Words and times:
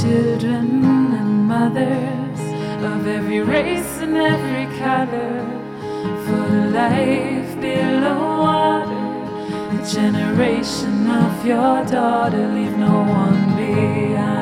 children 0.00 0.84
and 1.14 1.46
mothers 1.46 2.40
of 2.82 3.06
every 3.06 3.40
race 3.40 3.98
and 4.00 4.16
every 4.16 4.66
color, 4.78 5.44
for 6.24 6.44
the 6.54 6.70
life 6.70 7.60
below 7.60 8.20
water, 8.46 9.76
the 9.76 9.82
generation 9.92 11.10
of 11.10 11.46
your 11.46 11.84
daughter, 11.84 12.48
leave 12.54 12.76
no 12.78 13.02
one 13.02 13.56
behind. 13.56 14.41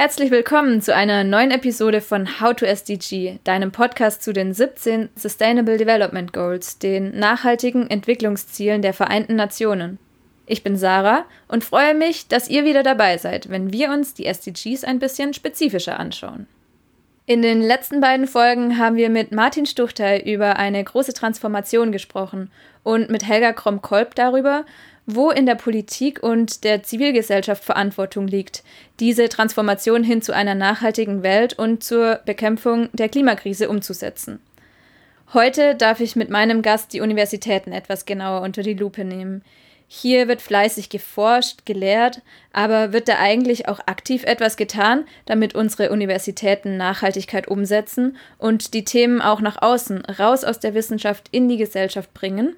Herzlich 0.00 0.30
willkommen 0.30 0.80
zu 0.80 0.94
einer 0.94 1.24
neuen 1.24 1.50
Episode 1.50 2.00
von 2.00 2.40
How 2.40 2.54
to 2.54 2.64
SDG, 2.64 3.40
deinem 3.42 3.72
Podcast 3.72 4.22
zu 4.22 4.32
den 4.32 4.54
17 4.54 5.08
Sustainable 5.16 5.76
Development 5.76 6.32
Goals, 6.32 6.78
den 6.78 7.18
nachhaltigen 7.18 7.90
Entwicklungszielen 7.90 8.80
der 8.80 8.94
Vereinten 8.94 9.34
Nationen. 9.34 9.98
Ich 10.46 10.62
bin 10.62 10.76
Sarah 10.76 11.24
und 11.48 11.64
freue 11.64 11.96
mich, 11.96 12.28
dass 12.28 12.48
ihr 12.48 12.64
wieder 12.64 12.84
dabei 12.84 13.18
seid, 13.18 13.50
wenn 13.50 13.72
wir 13.72 13.90
uns 13.90 14.14
die 14.14 14.26
SDGs 14.26 14.84
ein 14.84 15.00
bisschen 15.00 15.34
spezifischer 15.34 15.98
anschauen. 15.98 16.46
In 17.26 17.42
den 17.42 17.60
letzten 17.60 18.00
beiden 18.00 18.28
Folgen 18.28 18.78
haben 18.78 18.94
wir 18.94 19.10
mit 19.10 19.32
Martin 19.32 19.66
Stuchtey 19.66 20.32
über 20.32 20.58
eine 20.58 20.82
große 20.84 21.12
Transformation 21.12 21.90
gesprochen 21.90 22.52
und 22.84 23.10
mit 23.10 23.26
Helga 23.26 23.52
Krom-Kolb 23.52 24.14
darüber, 24.14 24.64
wo 25.10 25.30
in 25.30 25.46
der 25.46 25.54
Politik 25.54 26.22
und 26.22 26.64
der 26.64 26.82
Zivilgesellschaft 26.82 27.64
Verantwortung 27.64 28.28
liegt, 28.28 28.62
diese 29.00 29.30
Transformation 29.30 30.04
hin 30.04 30.20
zu 30.20 30.34
einer 30.34 30.54
nachhaltigen 30.54 31.22
Welt 31.22 31.58
und 31.58 31.82
zur 31.82 32.20
Bekämpfung 32.26 32.90
der 32.92 33.08
Klimakrise 33.08 33.70
umzusetzen. 33.70 34.38
Heute 35.32 35.74
darf 35.74 36.00
ich 36.00 36.14
mit 36.14 36.28
meinem 36.28 36.60
Gast 36.60 36.92
die 36.92 37.00
Universitäten 37.00 37.72
etwas 37.72 38.04
genauer 38.04 38.42
unter 38.42 38.62
die 38.62 38.74
Lupe 38.74 39.02
nehmen. 39.02 39.42
Hier 39.86 40.28
wird 40.28 40.42
fleißig 40.42 40.90
geforscht, 40.90 41.64
gelehrt, 41.64 42.20
aber 42.52 42.92
wird 42.92 43.08
da 43.08 43.18
eigentlich 43.18 43.66
auch 43.66 43.80
aktiv 43.86 44.24
etwas 44.24 44.58
getan, 44.58 45.06
damit 45.24 45.54
unsere 45.54 45.90
Universitäten 45.90 46.76
Nachhaltigkeit 46.76 47.48
umsetzen 47.48 48.18
und 48.36 48.74
die 48.74 48.84
Themen 48.84 49.22
auch 49.22 49.40
nach 49.40 49.62
außen, 49.62 50.04
raus 50.04 50.44
aus 50.44 50.60
der 50.60 50.74
Wissenschaft 50.74 51.28
in 51.30 51.48
die 51.48 51.56
Gesellschaft 51.56 52.12
bringen? 52.12 52.56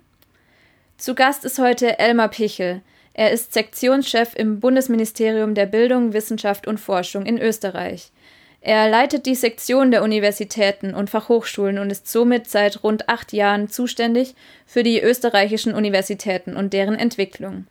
Zu 1.01 1.15
Gast 1.15 1.47
ist 1.47 1.59
heute 1.59 1.99
Elmar 1.99 2.29
Pichel. 2.29 2.83
Er 3.15 3.31
ist 3.31 3.55
Sektionschef 3.55 4.35
im 4.37 4.61
Bundesministerium 4.61 5.55
der 5.55 5.65
Bildung, 5.65 6.13
Wissenschaft 6.13 6.67
und 6.67 6.79
Forschung 6.79 7.25
in 7.25 7.39
Österreich. 7.39 8.13
Er 8.61 8.87
leitet 8.91 9.25
die 9.25 9.35
Sektion 9.35 9.93
der 9.93 10.03
Universitäten 10.03 10.95
und 10.95 11.09
Fachhochschulen 11.09 11.79
und 11.79 11.89
ist 11.89 12.07
somit 12.07 12.51
seit 12.51 12.85
rund 12.85 13.09
acht 13.09 13.33
Jahren 13.33 13.71
zuständig 13.71 14.35
für 14.67 14.83
die 14.83 15.01
österreichischen 15.01 15.73
Universitäten 15.73 16.55
und 16.55 16.75
deren 16.75 16.97
Entwicklung. 16.97 17.67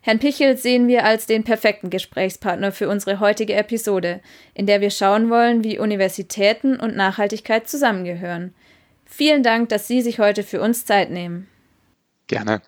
Herrn 0.00 0.18
Pichel 0.18 0.56
sehen 0.56 0.88
wir 0.88 1.04
als 1.04 1.26
den 1.26 1.44
perfekten 1.44 1.90
Gesprächspartner 1.90 2.72
für 2.72 2.88
unsere 2.88 3.20
heutige 3.20 3.52
Episode, 3.52 4.20
in 4.54 4.64
der 4.64 4.80
wir 4.80 4.90
schauen 4.90 5.28
wollen, 5.28 5.62
wie 5.62 5.78
Universitäten 5.78 6.80
und 6.80 6.96
Nachhaltigkeit 6.96 7.68
zusammengehören. 7.68 8.54
Vielen 9.04 9.42
Dank, 9.42 9.68
dass 9.68 9.86
Sie 9.86 10.00
sich 10.00 10.20
heute 10.20 10.42
für 10.42 10.62
uns 10.62 10.86
Zeit 10.86 11.10
nehmen. 11.10 11.48
Gerne. 12.26 12.62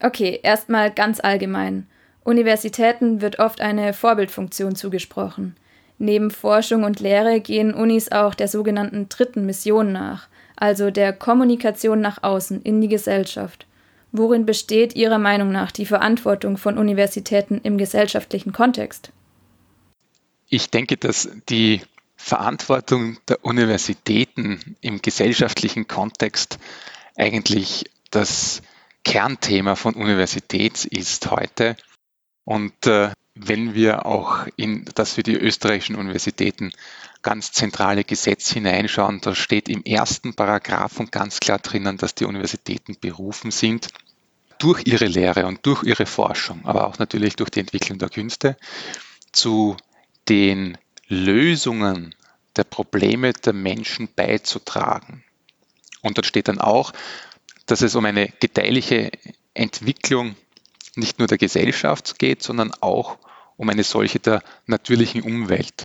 Okay, 0.00 0.40
erstmal 0.42 0.92
ganz 0.92 1.20
allgemein. 1.20 1.86
Universitäten 2.24 3.20
wird 3.20 3.38
oft 3.38 3.60
eine 3.60 3.92
Vorbildfunktion 3.92 4.74
zugesprochen. 4.74 5.56
Neben 5.98 6.30
Forschung 6.30 6.84
und 6.84 7.00
Lehre 7.00 7.40
gehen 7.40 7.72
Unis 7.72 8.10
auch 8.10 8.34
der 8.34 8.48
sogenannten 8.48 9.08
dritten 9.08 9.46
Mission 9.46 9.92
nach, 9.92 10.28
also 10.56 10.90
der 10.90 11.12
Kommunikation 11.12 12.00
nach 12.00 12.22
außen 12.22 12.62
in 12.62 12.80
die 12.80 12.88
Gesellschaft. 12.88 13.66
Worin 14.10 14.46
besteht 14.46 14.94
Ihrer 14.94 15.18
Meinung 15.18 15.52
nach 15.52 15.72
die 15.72 15.86
Verantwortung 15.86 16.56
von 16.56 16.78
Universitäten 16.78 17.60
im 17.62 17.78
gesellschaftlichen 17.78 18.52
Kontext? 18.52 19.10
Ich 20.48 20.70
denke, 20.70 20.96
dass 20.96 21.28
die 21.48 21.80
Verantwortung 22.16 23.18
der 23.28 23.44
Universitäten 23.44 24.76
im 24.80 25.02
gesellschaftlichen 25.02 25.88
Kontext 25.88 26.58
eigentlich 27.16 27.90
das 28.14 28.62
Kernthema 29.04 29.76
von 29.76 29.94
Universität 29.94 30.84
ist 30.84 31.30
heute. 31.30 31.76
Und 32.44 32.86
äh, 32.86 33.10
wenn 33.34 33.74
wir 33.74 34.06
auch 34.06 34.46
in 34.56 34.84
das 34.94 35.14
für 35.14 35.22
die 35.22 35.36
österreichischen 35.36 35.96
Universitäten 35.96 36.72
ganz 37.22 37.52
zentrale 37.52 38.04
Gesetz 38.04 38.50
hineinschauen, 38.52 39.20
da 39.20 39.34
steht 39.34 39.68
im 39.68 39.82
ersten 39.82 40.34
Paragraphen 40.34 41.10
ganz 41.10 41.40
klar 41.40 41.58
drinnen, 41.58 41.96
dass 41.96 42.14
die 42.14 42.26
Universitäten 42.26 42.96
berufen 43.00 43.50
sind, 43.50 43.88
durch 44.58 44.86
ihre 44.86 45.06
Lehre 45.06 45.46
und 45.46 45.66
durch 45.66 45.82
ihre 45.82 46.06
Forschung, 46.06 46.64
aber 46.64 46.86
auch 46.86 46.98
natürlich 46.98 47.34
durch 47.36 47.50
die 47.50 47.60
Entwicklung 47.60 47.98
der 47.98 48.08
Künste, 48.08 48.56
zu 49.32 49.76
den 50.28 50.78
Lösungen 51.08 52.14
der 52.56 52.64
Probleme 52.64 53.32
der 53.32 53.52
Menschen 53.52 54.08
beizutragen. 54.14 55.24
Und 56.02 56.18
dort 56.18 56.26
steht 56.26 56.48
dann 56.48 56.60
auch, 56.60 56.92
dass 57.66 57.82
es 57.82 57.94
um 57.94 58.04
eine 58.04 58.28
gedeihliche 58.40 59.10
Entwicklung 59.54 60.36
nicht 60.96 61.18
nur 61.18 61.28
der 61.28 61.38
Gesellschaft 61.38 62.18
geht, 62.18 62.42
sondern 62.42 62.72
auch 62.80 63.18
um 63.56 63.68
eine 63.68 63.84
solche 63.84 64.20
der 64.20 64.42
natürlichen 64.66 65.22
Umwelt. 65.22 65.82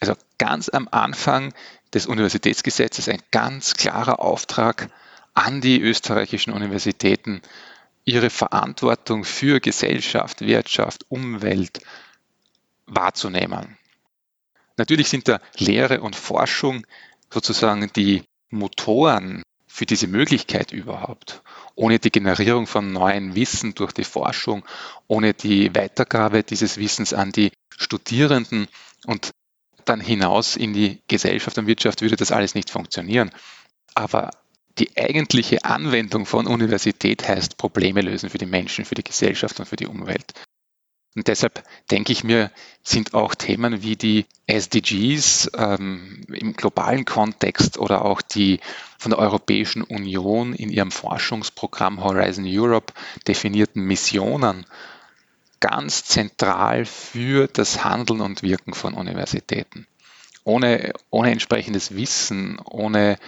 Also 0.00 0.14
ganz 0.38 0.68
am 0.68 0.88
Anfang 0.90 1.52
des 1.92 2.06
Universitätsgesetzes 2.06 3.08
ein 3.08 3.22
ganz 3.30 3.74
klarer 3.74 4.20
Auftrag 4.20 4.90
an 5.34 5.60
die 5.60 5.80
österreichischen 5.80 6.52
Universitäten, 6.52 7.42
ihre 8.04 8.30
Verantwortung 8.30 9.24
für 9.24 9.60
Gesellschaft, 9.60 10.40
Wirtschaft, 10.40 11.06
Umwelt 11.08 11.80
wahrzunehmen. 12.86 13.76
Natürlich 14.76 15.08
sind 15.08 15.28
da 15.28 15.40
Lehre 15.58 16.00
und 16.00 16.16
Forschung 16.16 16.86
sozusagen 17.30 17.90
die 17.94 18.22
Motoren 18.48 19.42
für 19.78 19.86
diese 19.86 20.08
Möglichkeit 20.08 20.72
überhaupt. 20.72 21.40
Ohne 21.76 22.00
die 22.00 22.10
Generierung 22.10 22.66
von 22.66 22.92
neuen 22.92 23.36
Wissen 23.36 23.76
durch 23.76 23.92
die 23.92 24.02
Forschung, 24.02 24.64
ohne 25.06 25.34
die 25.34 25.72
Weitergabe 25.72 26.42
dieses 26.42 26.78
Wissens 26.78 27.14
an 27.14 27.30
die 27.30 27.52
Studierenden 27.76 28.66
und 29.06 29.30
dann 29.84 30.00
hinaus 30.00 30.56
in 30.56 30.72
die 30.72 31.00
Gesellschaft 31.06 31.58
und 31.58 31.68
Wirtschaft 31.68 32.02
würde 32.02 32.16
das 32.16 32.32
alles 32.32 32.56
nicht 32.56 32.70
funktionieren. 32.70 33.30
Aber 33.94 34.32
die 34.80 34.96
eigentliche 34.96 35.64
Anwendung 35.64 36.26
von 36.26 36.48
Universität 36.48 37.28
heißt 37.28 37.56
Probleme 37.56 38.00
lösen 38.00 38.30
für 38.30 38.38
die 38.38 38.46
Menschen, 38.46 38.84
für 38.84 38.96
die 38.96 39.04
Gesellschaft 39.04 39.60
und 39.60 39.66
für 39.66 39.76
die 39.76 39.86
Umwelt. 39.86 40.32
Und 41.14 41.26
deshalb 41.26 41.64
denke 41.90 42.12
ich 42.12 42.22
mir, 42.22 42.50
sind 42.82 43.14
auch 43.14 43.34
Themen 43.34 43.82
wie 43.82 43.96
die 43.96 44.26
SDGs 44.46 45.50
ähm, 45.56 46.24
im 46.32 46.52
globalen 46.52 47.04
Kontext 47.04 47.78
oder 47.78 48.04
auch 48.04 48.22
die 48.22 48.60
von 48.98 49.10
der 49.10 49.18
Europäischen 49.18 49.82
Union 49.82 50.54
in 50.54 50.70
ihrem 50.70 50.90
Forschungsprogramm 50.90 52.04
Horizon 52.04 52.44
Europe 52.46 52.92
definierten 53.26 53.82
Missionen 53.82 54.66
ganz 55.60 56.04
zentral 56.04 56.84
für 56.84 57.48
das 57.48 57.84
Handeln 57.84 58.20
und 58.20 58.42
Wirken 58.42 58.74
von 58.74 58.94
Universitäten. 58.94 59.86
Ohne, 60.44 60.92
ohne 61.10 61.32
entsprechendes 61.32 61.94
Wissen, 61.96 62.60
ohne 62.64 63.18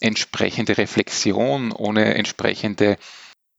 entsprechende 0.00 0.76
Reflexion, 0.76 1.72
ohne 1.72 2.14
entsprechende 2.14 2.96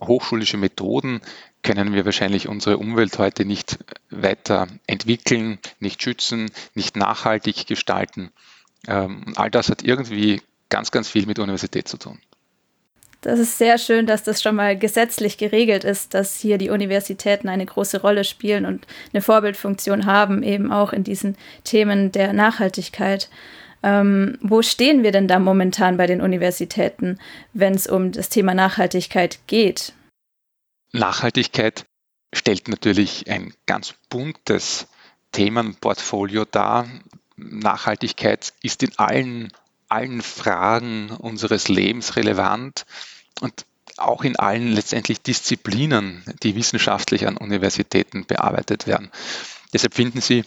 hochschulische 0.01 0.57
Methoden 0.57 1.21
können 1.65 1.93
wir 1.93 2.05
wahrscheinlich 2.05 2.47
unsere 2.47 2.77
Umwelt 2.77 3.17
heute 3.17 3.43
nicht 3.43 3.79
weiter 4.11 4.67
entwickeln, 4.85 5.57
nicht 5.79 6.01
schützen, 6.01 6.51
nicht 6.75 6.95
nachhaltig 6.95 7.65
gestalten. 7.65 8.31
Ähm, 8.87 9.33
all 9.35 9.49
das 9.49 9.69
hat 9.69 9.83
irgendwie 9.83 10.41
ganz, 10.69 10.91
ganz 10.91 11.09
viel 11.09 11.25
mit 11.25 11.39
Universität 11.39 11.87
zu 11.87 11.97
tun. 11.97 12.19
Das 13.21 13.39
ist 13.39 13.57
sehr 13.57 13.79
schön, 13.79 14.05
dass 14.05 14.23
das 14.23 14.43
schon 14.43 14.55
mal 14.55 14.77
gesetzlich 14.77 15.39
geregelt 15.39 15.83
ist, 15.83 16.13
dass 16.13 16.39
hier 16.39 16.59
die 16.59 16.69
Universitäten 16.69 17.49
eine 17.49 17.65
große 17.65 18.01
Rolle 18.01 18.23
spielen 18.23 18.67
und 18.67 18.85
eine 19.11 19.23
Vorbildfunktion 19.23 20.05
haben, 20.05 20.43
eben 20.43 20.71
auch 20.71 20.93
in 20.93 21.03
diesen 21.03 21.35
Themen 21.63 22.11
der 22.11 22.33
Nachhaltigkeit. 22.33 23.29
Ähm, 23.81 24.37
wo 24.41 24.61
stehen 24.61 25.01
wir 25.01 25.11
denn 25.11 25.27
da 25.27 25.39
momentan 25.39 25.97
bei 25.97 26.05
den 26.05 26.21
Universitäten, 26.21 27.17
wenn 27.53 27.73
es 27.73 27.87
um 27.87 28.11
das 28.11 28.29
Thema 28.29 28.53
Nachhaltigkeit 28.53 29.39
geht? 29.47 29.93
Nachhaltigkeit 30.95 31.85
stellt 32.33 32.67
natürlich 32.67 33.29
ein 33.29 33.53
ganz 33.65 33.93
buntes 34.09 34.87
Themenportfolio 35.31 36.45
dar. 36.45 36.87
Nachhaltigkeit 37.37 38.53
ist 38.61 38.83
in 38.83 38.97
allen, 38.97 39.51
allen 39.89 40.21
Fragen 40.21 41.11
unseres 41.11 41.67
Lebens 41.67 42.15
relevant 42.15 42.85
und 43.41 43.65
auch 43.97 44.23
in 44.23 44.35
allen 44.35 44.73
letztendlich 44.73 45.21
Disziplinen, 45.21 46.23
die 46.43 46.55
wissenschaftlich 46.55 47.27
an 47.27 47.37
Universitäten 47.37 48.25
bearbeitet 48.25 48.87
werden. 48.87 49.11
Deshalb 49.73 49.93
finden 49.93 50.21
Sie 50.21 50.43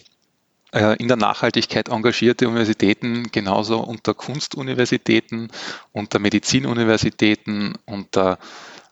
äh, 0.73 0.97
in 0.99 1.09
der 1.09 1.17
Nachhaltigkeit 1.17 1.89
engagierte 1.89 2.49
Universitäten, 2.49 3.31
genauso 3.33 3.81
unter 3.81 4.15
Kunstuniversitäten, 4.15 5.49
unter 5.93 6.19
Medizinuniversitäten, 6.19 7.75
unter 7.87 8.39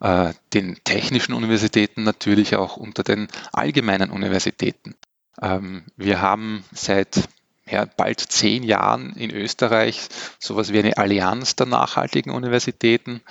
äh, 0.00 0.32
den 0.52 0.78
technischen 0.84 1.34
Universitäten, 1.34 2.02
natürlich 2.02 2.56
auch 2.56 2.76
unter 2.76 3.02
den 3.02 3.28
allgemeinen 3.52 4.10
Universitäten. 4.10 4.94
Ähm, 5.40 5.84
wir 5.96 6.20
haben 6.20 6.64
seit 6.72 7.28
ja, 7.68 7.84
bald 7.84 8.20
zehn 8.20 8.62
Jahren 8.62 9.14
in 9.16 9.30
Österreich 9.30 10.08
sowas 10.38 10.72
wie 10.72 10.78
eine 10.78 10.96
Allianz 10.96 11.56
der 11.56 11.66
nachhaltigen 11.66 12.30
Universitäten. 12.30 13.22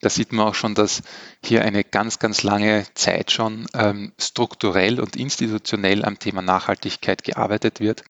Da 0.00 0.10
sieht 0.10 0.32
man 0.32 0.48
auch 0.48 0.54
schon, 0.54 0.74
dass 0.74 1.02
hier 1.42 1.62
eine 1.62 1.84
ganz, 1.84 2.18
ganz 2.18 2.42
lange 2.42 2.86
Zeit 2.94 3.30
schon 3.30 3.66
ähm, 3.74 4.12
strukturell 4.18 5.00
und 5.00 5.16
institutionell 5.16 6.04
am 6.04 6.18
Thema 6.18 6.42
Nachhaltigkeit 6.42 7.24
gearbeitet 7.24 7.80
wird. 7.80 8.04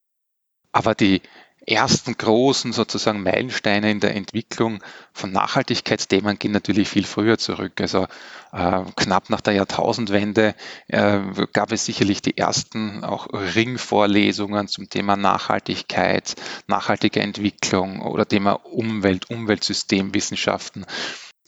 Aber 0.73 0.95
die 0.95 1.23
ersten 1.67 2.17
großen 2.17 2.73
sozusagen 2.73 3.23
Meilensteine 3.23 3.91
in 3.91 4.01
der 4.01 4.15
Entwicklung 4.15 4.83
von 5.13 5.33
Nachhaltigkeitsthemen 5.33 6.39
gehen 6.39 6.53
natürlich 6.53 6.89
viel 6.89 7.05
früher 7.05 7.39
zurück. 7.39 7.81
Also 7.81 8.07
äh, 8.53 8.83
knapp 8.97 9.31
nach 9.31 9.41
der 9.41 9.55
Jahrtausendwende 9.55 10.55
äh, 10.89 11.21
gab 11.53 11.73
es 11.73 11.85
sicherlich 11.85 12.23
die 12.23 12.37
ersten 12.37 13.05
auch 13.05 13.29
Ringvorlesungen 13.33 14.69
zum 14.69 14.89
Thema 14.89 15.17
Nachhaltigkeit, 15.17 16.35
nachhaltige 16.67 17.21
Entwicklung 17.21 18.03
oder 18.03 18.27
Thema 18.27 18.53
Umwelt, 18.53 19.31
Umweltsystemwissenschaften. 19.31 20.87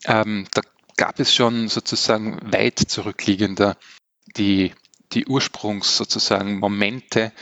Ähm, 0.04 0.46
da 0.52 0.62
gab 0.96 1.20
es 1.20 1.34
schon 1.34 1.68
sozusagen 1.68 2.38
weit 2.52 2.78
zurückliegender 2.78 3.76
die, 4.36 4.72
die 5.12 5.26
Ursprungs 5.26 5.96
sozusagen 5.96 6.58
Momente, 6.58 7.32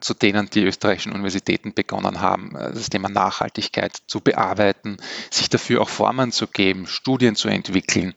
zu 0.00 0.14
denen 0.14 0.50
die 0.50 0.64
österreichischen 0.64 1.12
Universitäten 1.12 1.72
begonnen 1.72 2.20
haben, 2.20 2.54
äh, 2.54 2.72
das 2.72 2.90
Thema 2.90 3.08
Nachhaltigkeit 3.08 3.96
zu 4.06 4.20
bearbeiten, 4.20 4.98
sich 5.30 5.48
dafür 5.48 5.80
auch 5.80 5.88
Formen 5.88 6.32
zu 6.32 6.46
geben, 6.46 6.86
Studien 6.86 7.34
zu 7.34 7.48
entwickeln, 7.48 8.14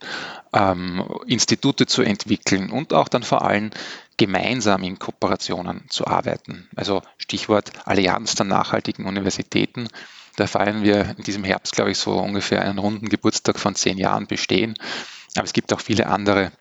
ähm, 0.52 1.04
Institute 1.26 1.86
zu 1.86 2.02
entwickeln 2.02 2.70
und 2.70 2.92
auch 2.92 3.08
dann 3.08 3.22
vor 3.22 3.42
allem 3.42 3.70
gemeinsam 4.18 4.82
in 4.82 4.98
Kooperationen 4.98 5.84
zu 5.88 6.06
arbeiten. 6.06 6.68
Also 6.76 7.02
Stichwort 7.16 7.70
Allianz 7.86 8.34
der 8.34 8.46
nachhaltigen 8.46 9.06
Universitäten. 9.06 9.88
Da 10.36 10.46
feiern 10.46 10.82
wir 10.82 11.14
in 11.16 11.24
diesem 11.24 11.44
Herbst, 11.44 11.74
glaube 11.74 11.92
ich, 11.92 11.98
so 11.98 12.18
ungefähr 12.18 12.62
einen 12.62 12.78
runden 12.78 13.08
Geburtstag 13.08 13.58
von 13.58 13.74
zehn 13.74 13.96
Jahren 13.96 14.26
bestehen. 14.26 14.74
Aber 15.36 15.44
es 15.44 15.52
gibt 15.52 15.72
auch 15.72 15.80
viele 15.80 16.06
andere 16.06 16.52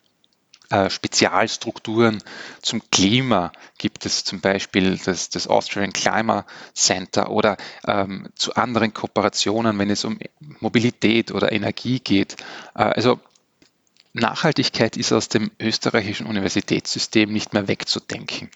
Spezialstrukturen 0.90 2.22
zum 2.62 2.82
Klima 2.92 3.54
gibt 3.78 4.06
es 4.06 4.24
zum 4.26 4.42
Beispiel 4.42 5.00
das, 5.04 5.30
das 5.30 5.48
Austrian 5.48 5.94
Climate 5.94 6.46
Center 6.74 7.30
oder 7.30 7.58
ähm, 7.88 8.28
zu 8.36 8.54
anderen 8.56 8.94
Kooperationen, 8.94 9.80
wenn 9.80 9.90
es 9.90 10.04
um 10.04 10.20
Mobilität 10.60 11.32
oder 11.32 11.52
Energie 11.52 12.00
geht. 12.00 12.36
Äh, 12.76 12.84
also 12.84 13.20
Nachhaltigkeit 14.14 14.98
ist 14.98 15.14
aus 15.14 15.30
dem 15.30 15.52
österreichischen 15.60 16.28
Universitätssystem 16.28 17.32
nicht 17.32 17.54
mehr 17.54 17.68
wegzudenken. 17.68 18.50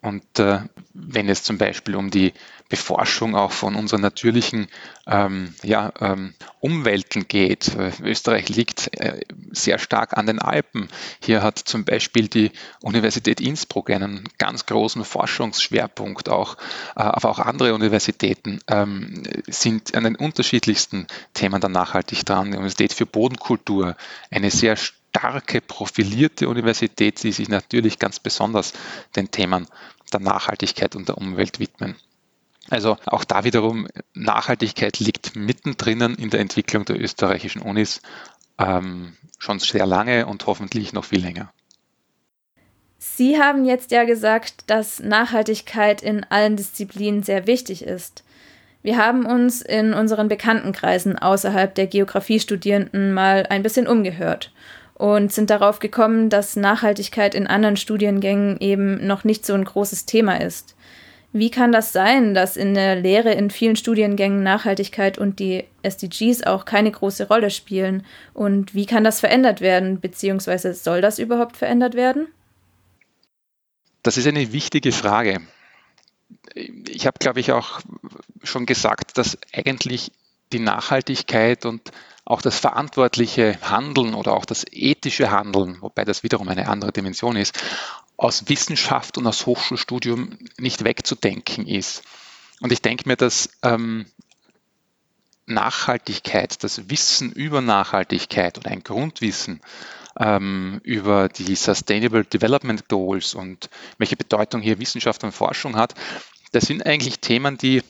Und 0.00 0.38
äh, 0.38 0.60
wenn 0.94 1.28
es 1.28 1.42
zum 1.42 1.58
Beispiel 1.58 1.94
um 1.96 2.10
die 2.10 2.32
Beforschung 2.70 3.36
auch 3.36 3.50
von 3.50 3.74
unseren 3.74 4.00
natürlichen 4.00 4.68
ähm, 5.06 5.54
ja, 5.62 5.92
ähm, 6.00 6.34
Umwelten 6.60 7.26
geht, 7.26 7.72
Österreich 8.00 8.48
liegt 8.48 8.96
äh, 8.98 9.20
sehr 9.50 9.78
stark 9.78 10.16
an 10.16 10.26
den 10.26 10.38
Alpen. 10.38 10.88
Hier 11.22 11.42
hat 11.42 11.58
zum 11.58 11.84
Beispiel 11.84 12.28
die 12.28 12.52
Universität 12.80 13.40
Innsbruck 13.40 13.90
einen 13.90 14.28
ganz 14.38 14.66
großen 14.66 15.04
Forschungsschwerpunkt 15.04 16.28
auch, 16.28 16.56
äh, 16.96 17.02
aber 17.02 17.28
auch 17.28 17.40
andere 17.40 17.74
Universitäten 17.74 18.60
ähm, 18.68 19.24
sind 19.48 19.94
an 19.96 20.04
den 20.04 20.16
unterschiedlichsten 20.16 21.08
Themen 21.34 21.60
dann 21.60 21.72
nachhaltig 21.72 22.24
dran. 22.24 22.52
Die 22.52 22.56
Universität 22.56 22.92
für 22.92 23.06
Bodenkultur, 23.06 23.96
eine 24.30 24.50
sehr 24.52 24.76
starke, 24.76 25.60
profilierte 25.60 26.48
Universität, 26.48 27.20
die 27.24 27.32
sich 27.32 27.48
natürlich 27.48 27.98
ganz 27.98 28.20
besonders 28.20 28.74
den 29.16 29.32
Themen 29.32 29.66
der 30.12 30.20
Nachhaltigkeit 30.20 30.94
und 30.94 31.08
der 31.08 31.18
Umwelt 31.18 31.58
widmen. 31.58 31.96
Also 32.70 32.96
auch 33.06 33.24
da 33.24 33.44
wiederum, 33.44 33.88
Nachhaltigkeit 34.14 35.00
liegt 35.00 35.36
mittendrin 35.36 36.00
in 36.14 36.30
der 36.30 36.40
Entwicklung 36.40 36.84
der 36.84 37.00
österreichischen 37.00 37.62
Unis 37.62 38.00
ähm, 38.58 39.16
schon 39.38 39.58
sehr 39.58 39.86
lange 39.86 40.26
und 40.26 40.46
hoffentlich 40.46 40.92
noch 40.92 41.04
viel 41.04 41.20
länger. 41.20 41.52
Sie 42.98 43.40
haben 43.40 43.64
jetzt 43.64 43.90
ja 43.90 44.04
gesagt, 44.04 44.64
dass 44.66 45.00
Nachhaltigkeit 45.00 46.02
in 46.02 46.24
allen 46.28 46.56
Disziplinen 46.56 47.22
sehr 47.22 47.46
wichtig 47.46 47.82
ist. 47.82 48.22
Wir 48.82 48.96
haben 48.96 49.26
uns 49.26 49.62
in 49.62 49.92
unseren 49.92 50.28
Bekanntenkreisen 50.28 51.18
außerhalb 51.18 51.74
der 51.74 51.86
Geografiestudierenden 51.86 53.12
mal 53.12 53.46
ein 53.48 53.62
bisschen 53.62 53.86
umgehört 53.86 54.52
und 54.94 55.32
sind 55.32 55.50
darauf 55.50 55.78
gekommen, 55.78 56.28
dass 56.28 56.56
Nachhaltigkeit 56.56 57.34
in 57.34 57.46
anderen 57.46 57.76
Studiengängen 57.76 58.58
eben 58.60 59.06
noch 59.06 59.24
nicht 59.24 59.44
so 59.44 59.54
ein 59.54 59.64
großes 59.64 60.04
Thema 60.04 60.40
ist. 60.40 60.76
Wie 61.32 61.50
kann 61.50 61.70
das 61.70 61.92
sein, 61.92 62.34
dass 62.34 62.56
in 62.56 62.74
der 62.74 62.96
Lehre 62.96 63.32
in 63.32 63.50
vielen 63.50 63.76
Studiengängen 63.76 64.42
Nachhaltigkeit 64.42 65.16
und 65.16 65.38
die 65.38 65.64
SDGs 65.82 66.42
auch 66.42 66.64
keine 66.64 66.90
große 66.90 67.28
Rolle 67.28 67.50
spielen? 67.50 68.04
Und 68.34 68.74
wie 68.74 68.86
kann 68.86 69.04
das 69.04 69.20
verändert 69.20 69.60
werden, 69.60 70.00
beziehungsweise 70.00 70.74
soll 70.74 71.00
das 71.00 71.20
überhaupt 71.20 71.56
verändert 71.56 71.94
werden? 71.94 72.26
Das 74.02 74.16
ist 74.16 74.26
eine 74.26 74.52
wichtige 74.52 74.90
Frage. 74.90 75.40
Ich 76.54 77.06
habe, 77.06 77.18
glaube 77.20 77.38
ich, 77.38 77.52
auch 77.52 77.80
schon 78.42 78.66
gesagt, 78.66 79.16
dass 79.16 79.38
eigentlich 79.52 80.10
die 80.52 80.58
Nachhaltigkeit 80.58 81.64
und 81.64 81.92
auch 82.30 82.42
das 82.42 82.60
verantwortliche 82.60 83.58
Handeln 83.60 84.14
oder 84.14 84.34
auch 84.34 84.44
das 84.44 84.64
ethische 84.70 85.32
Handeln, 85.32 85.78
wobei 85.80 86.04
das 86.04 86.22
wiederum 86.22 86.48
eine 86.48 86.68
andere 86.68 86.92
Dimension 86.92 87.34
ist, 87.34 87.58
aus 88.16 88.48
Wissenschaft 88.48 89.18
und 89.18 89.26
aus 89.26 89.46
Hochschulstudium 89.46 90.38
nicht 90.56 90.84
wegzudenken 90.84 91.66
ist. 91.66 92.04
Und 92.60 92.70
ich 92.70 92.82
denke 92.82 93.08
mir, 93.08 93.16
dass 93.16 93.50
ähm, 93.62 94.06
Nachhaltigkeit, 95.46 96.62
das 96.62 96.88
Wissen 96.88 97.32
über 97.32 97.62
Nachhaltigkeit 97.62 98.58
oder 98.58 98.70
ein 98.70 98.84
Grundwissen 98.84 99.60
ähm, 100.16 100.80
über 100.84 101.28
die 101.28 101.56
Sustainable 101.56 102.24
Development 102.24 102.88
Goals 102.88 103.34
und 103.34 103.70
welche 103.98 104.16
Bedeutung 104.16 104.60
hier 104.60 104.78
Wissenschaft 104.78 105.24
und 105.24 105.32
Forschung 105.32 105.74
hat, 105.74 105.94
das 106.52 106.64
sind 106.64 106.86
eigentlich 106.86 107.18
Themen, 107.18 107.58
die 107.58 107.82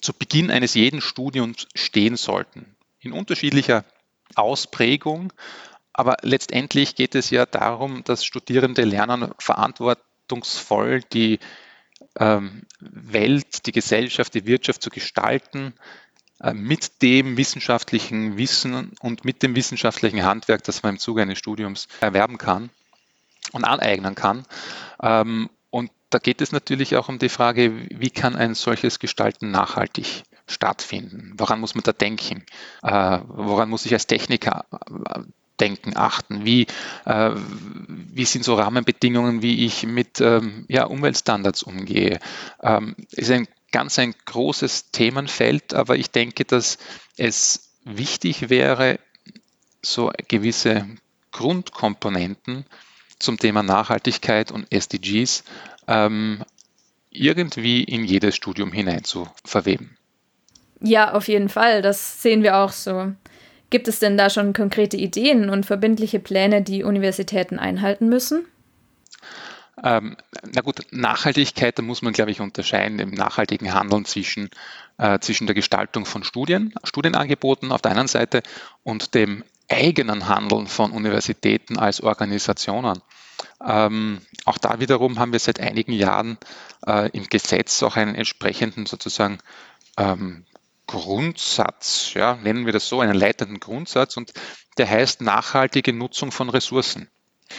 zu 0.00 0.14
Beginn 0.14 0.50
eines 0.50 0.72
jeden 0.72 1.02
Studiums 1.02 1.66
stehen 1.74 2.16
sollten 2.16 2.73
in 3.04 3.12
unterschiedlicher 3.12 3.84
Ausprägung. 4.34 5.32
Aber 5.92 6.16
letztendlich 6.22 6.96
geht 6.96 7.14
es 7.14 7.30
ja 7.30 7.46
darum, 7.46 8.02
dass 8.04 8.24
Studierende 8.24 8.84
lernen, 8.84 9.32
verantwortungsvoll 9.38 11.02
die 11.12 11.38
ähm, 12.18 12.62
Welt, 12.80 13.66
die 13.66 13.72
Gesellschaft, 13.72 14.34
die 14.34 14.46
Wirtschaft 14.46 14.82
zu 14.82 14.90
gestalten, 14.90 15.74
äh, 16.40 16.52
mit 16.52 17.02
dem 17.02 17.36
wissenschaftlichen 17.36 18.36
Wissen 18.36 18.92
und 19.00 19.24
mit 19.24 19.42
dem 19.42 19.54
wissenschaftlichen 19.54 20.24
Handwerk, 20.24 20.64
das 20.64 20.82
man 20.82 20.94
im 20.94 20.98
Zuge 20.98 21.22
eines 21.22 21.38
Studiums 21.38 21.86
erwerben 22.00 22.38
kann 22.38 22.70
und 23.52 23.64
aneignen 23.64 24.14
kann. 24.14 24.44
Ähm, 25.00 25.48
und 25.70 25.90
da 26.10 26.18
geht 26.18 26.40
es 26.40 26.52
natürlich 26.52 26.96
auch 26.96 27.08
um 27.08 27.18
die 27.18 27.28
Frage, 27.28 27.86
wie 27.90 28.10
kann 28.10 28.36
ein 28.36 28.54
solches 28.54 28.98
Gestalten 28.98 29.50
nachhaltig 29.50 30.24
stattfinden? 30.46 31.34
Woran 31.36 31.60
muss 31.60 31.74
man 31.74 31.84
da 31.84 31.92
denken? 31.92 32.44
Äh, 32.82 33.20
woran 33.28 33.70
muss 33.70 33.86
ich 33.86 33.92
als 33.92 34.06
Techniker 34.06 34.66
äh, 34.70 35.20
denken, 35.60 35.96
achten? 35.96 36.44
Wie, 36.44 36.66
äh, 37.04 37.30
wie 37.34 38.24
sind 38.24 38.44
so 38.44 38.54
Rahmenbedingungen, 38.54 39.42
wie 39.42 39.64
ich 39.64 39.84
mit 39.84 40.20
ähm, 40.20 40.64
ja, 40.68 40.84
Umweltstandards 40.84 41.62
umgehe? 41.62 42.18
Ähm, 42.62 42.94
ist 43.10 43.30
ein 43.30 43.48
ganz 43.72 43.98
ein 43.98 44.14
großes 44.26 44.90
Themenfeld, 44.92 45.74
aber 45.74 45.96
ich 45.96 46.10
denke, 46.10 46.44
dass 46.44 46.78
es 47.16 47.72
wichtig 47.84 48.48
wäre, 48.48 49.00
so 49.82 50.12
gewisse 50.28 50.86
Grundkomponenten 51.32 52.64
zum 53.18 53.38
Thema 53.38 53.62
Nachhaltigkeit 53.62 54.52
und 54.52 54.70
SDGs 54.70 55.44
ähm, 55.88 56.44
irgendwie 57.10 57.82
in 57.84 58.04
jedes 58.04 58.36
Studium 58.36 58.72
hinein 58.72 59.04
zu 59.04 59.28
verweben. 59.44 59.96
Ja, 60.86 61.12
auf 61.12 61.28
jeden 61.28 61.48
Fall. 61.48 61.80
Das 61.80 62.20
sehen 62.20 62.42
wir 62.42 62.58
auch 62.58 62.70
so. 62.70 63.12
Gibt 63.70 63.88
es 63.88 64.00
denn 64.00 64.18
da 64.18 64.28
schon 64.28 64.52
konkrete 64.52 64.98
Ideen 64.98 65.48
und 65.48 65.64
verbindliche 65.64 66.20
Pläne, 66.20 66.60
die 66.60 66.84
Universitäten 66.84 67.58
einhalten 67.58 68.10
müssen? 68.10 68.44
Ähm, 69.82 70.16
na 70.52 70.60
gut, 70.60 70.82
Nachhaltigkeit, 70.90 71.78
da 71.78 71.82
muss 71.82 72.02
man, 72.02 72.12
glaube 72.12 72.30
ich, 72.30 72.40
unterscheiden 72.40 72.98
im 72.98 73.10
nachhaltigen 73.10 73.72
Handeln 73.72 74.04
zwischen, 74.04 74.50
äh, 74.98 75.18
zwischen 75.20 75.46
der 75.46 75.54
Gestaltung 75.54 76.04
von 76.04 76.22
Studien, 76.22 76.74
Studienangeboten 76.84 77.72
auf 77.72 77.80
der 77.80 77.92
einen 77.92 78.06
Seite 78.06 78.42
und 78.82 79.14
dem 79.14 79.42
eigenen 79.70 80.28
Handeln 80.28 80.66
von 80.66 80.92
Universitäten 80.92 81.78
als 81.78 82.02
Organisationen. 82.02 83.00
Ähm, 83.66 84.20
auch 84.44 84.58
da 84.58 84.80
wiederum 84.80 85.18
haben 85.18 85.32
wir 85.32 85.40
seit 85.40 85.60
einigen 85.60 85.92
Jahren 85.92 86.36
äh, 86.86 87.08
im 87.10 87.24
Gesetz 87.24 87.82
auch 87.82 87.96
einen 87.96 88.14
entsprechenden 88.14 88.84
sozusagen 88.84 89.38
ähm, 89.96 90.44
Grundsatz, 90.86 92.12
ja, 92.14 92.36
nennen 92.36 92.66
wir 92.66 92.72
das 92.72 92.88
so, 92.88 93.00
einen 93.00 93.14
leitenden 93.14 93.60
Grundsatz 93.60 94.16
und 94.16 94.32
der 94.76 94.88
heißt 94.88 95.20
nachhaltige 95.20 95.92
Nutzung 95.92 96.30
von 96.30 96.50
Ressourcen. 96.50 97.08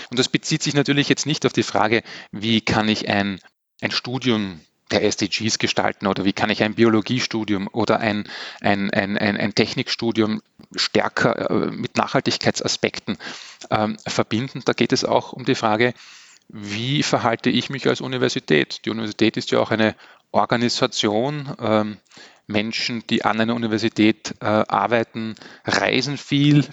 Und 0.10 0.20
das 0.20 0.30
bezieht 0.30 0.64
sich 0.64 0.74
natürlich 0.74 1.10
jetzt 1.10 1.26
nicht 1.26 1.46
auf 1.46 1.54
die 1.54 1.64
Frage, 1.64 2.04
wie 2.32 2.62
kann 2.62 2.88
ich 2.88 3.08
ein, 3.08 3.40
ein 3.82 3.92
Studium 3.92 4.60
der 4.92 5.04
SDGs 5.04 5.58
gestalten 5.58 6.08
oder 6.08 6.26
wie 6.26 6.34
kann 6.34 6.50
ich 6.50 6.62
ein 6.62 6.76
Biologiestudium 6.76 7.68
oder 7.72 8.00
ein, 8.00 8.30
ein, 8.62 8.92
ein, 8.92 9.18
ein, 9.18 9.56
Technikstudium 9.56 10.42
stärker 10.76 11.50
äh, 11.50 11.72
mit 11.72 11.98
Nachhaltigkeitsaspekten 11.98 13.18
ähm, 13.72 13.98
verbinden. 14.06 14.62
Da 14.64 14.74
geht 14.74 14.94
es 14.94 15.04
auch 15.04 15.34
um 15.34 15.46
die 15.46 15.56
Frage, 15.56 15.94
wie 16.50 17.02
verhalte 17.02 17.50
ich 17.50 17.72
mich 17.72 17.88
als 17.88 18.02
Universität? 18.02 18.86
Die 18.86 18.92
Universität 18.92 19.38
ist 19.38 19.50
ja 19.50 19.60
auch 19.60 19.72
eine 19.72 19.96
Organisation. 20.32 21.56
Ähm, 21.60 21.98
Menschen, 22.48 23.04
die 23.10 23.26
an 23.26 23.40
einer 23.40 23.56
Universität 23.56 24.36
äh, 24.40 24.46
arbeiten, 24.46 25.36
reisen 25.66 26.18
viel. 26.18 26.66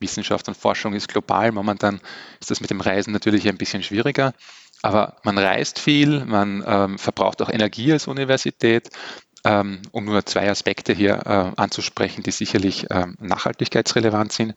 Wissenschaft 0.00 0.48
und 0.48 0.56
Forschung 0.56 0.92
ist 0.92 1.08
global. 1.08 1.52
Momentan 1.52 2.00
ist 2.40 2.50
das 2.50 2.60
mit 2.60 2.70
dem 2.70 2.80
Reisen 2.80 3.12
natürlich 3.12 3.48
ein 3.48 3.56
bisschen 3.56 3.82
schwieriger. 3.82 4.34
Aber 4.82 5.16
man 5.22 5.38
reist 5.38 5.78
viel, 5.78 6.26
man 6.26 6.62
ähm, 6.66 6.98
verbraucht 6.98 7.40
auch 7.40 7.48
Energie 7.48 7.90
als 7.92 8.06
Universität, 8.06 8.90
ähm, 9.44 9.80
um 9.92 10.04
nur 10.04 10.26
zwei 10.26 10.50
Aspekte 10.50 10.92
hier 10.92 11.22
äh, 11.24 11.60
anzusprechen, 11.60 12.22
die 12.22 12.32
sicherlich 12.32 12.86
ähm, 12.90 13.16
nachhaltigkeitsrelevant 13.18 14.32
sind. 14.32 14.54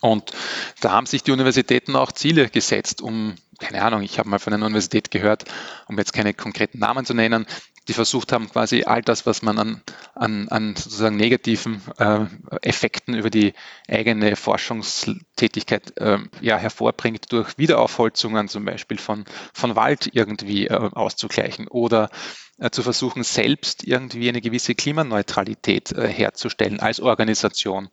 Und 0.00 0.32
da 0.80 0.92
haben 0.92 1.06
sich 1.06 1.22
die 1.22 1.30
Universitäten 1.30 1.96
auch 1.96 2.12
Ziele 2.12 2.48
gesetzt, 2.48 3.02
um, 3.02 3.34
keine 3.58 3.82
Ahnung, 3.82 4.02
ich 4.02 4.18
habe 4.18 4.28
mal 4.28 4.38
von 4.38 4.52
einer 4.52 4.66
Universität 4.66 5.10
gehört, 5.10 5.44
um 5.86 5.96
jetzt 5.96 6.12
keine 6.12 6.34
konkreten 6.34 6.78
Namen 6.78 7.04
zu 7.06 7.14
nennen, 7.14 7.46
die 7.90 7.94
versucht 7.94 8.30
haben, 8.30 8.48
quasi 8.48 8.84
all 8.84 9.02
das, 9.02 9.26
was 9.26 9.42
man 9.42 9.58
an, 9.58 9.82
an, 10.14 10.48
an 10.48 10.76
sozusagen 10.76 11.16
negativen 11.16 11.82
äh, 11.98 12.20
Effekten 12.62 13.14
über 13.14 13.30
die 13.30 13.52
eigene 13.88 14.36
Forschungstätigkeit 14.36 15.98
äh, 15.98 16.18
ja, 16.40 16.56
hervorbringt, 16.56 17.32
durch 17.32 17.58
Wiederaufholzungen 17.58 18.46
zum 18.46 18.64
Beispiel 18.64 18.98
von, 18.98 19.24
von 19.52 19.74
Wald 19.74 20.08
irgendwie 20.12 20.68
äh, 20.68 20.74
auszugleichen 20.74 21.66
oder 21.66 22.10
äh, 22.58 22.70
zu 22.70 22.84
versuchen, 22.84 23.24
selbst 23.24 23.82
irgendwie 23.82 24.28
eine 24.28 24.40
gewisse 24.40 24.76
Klimaneutralität 24.76 25.90
äh, 25.90 26.06
herzustellen 26.06 26.78
als 26.78 27.00
Organisation. 27.00 27.88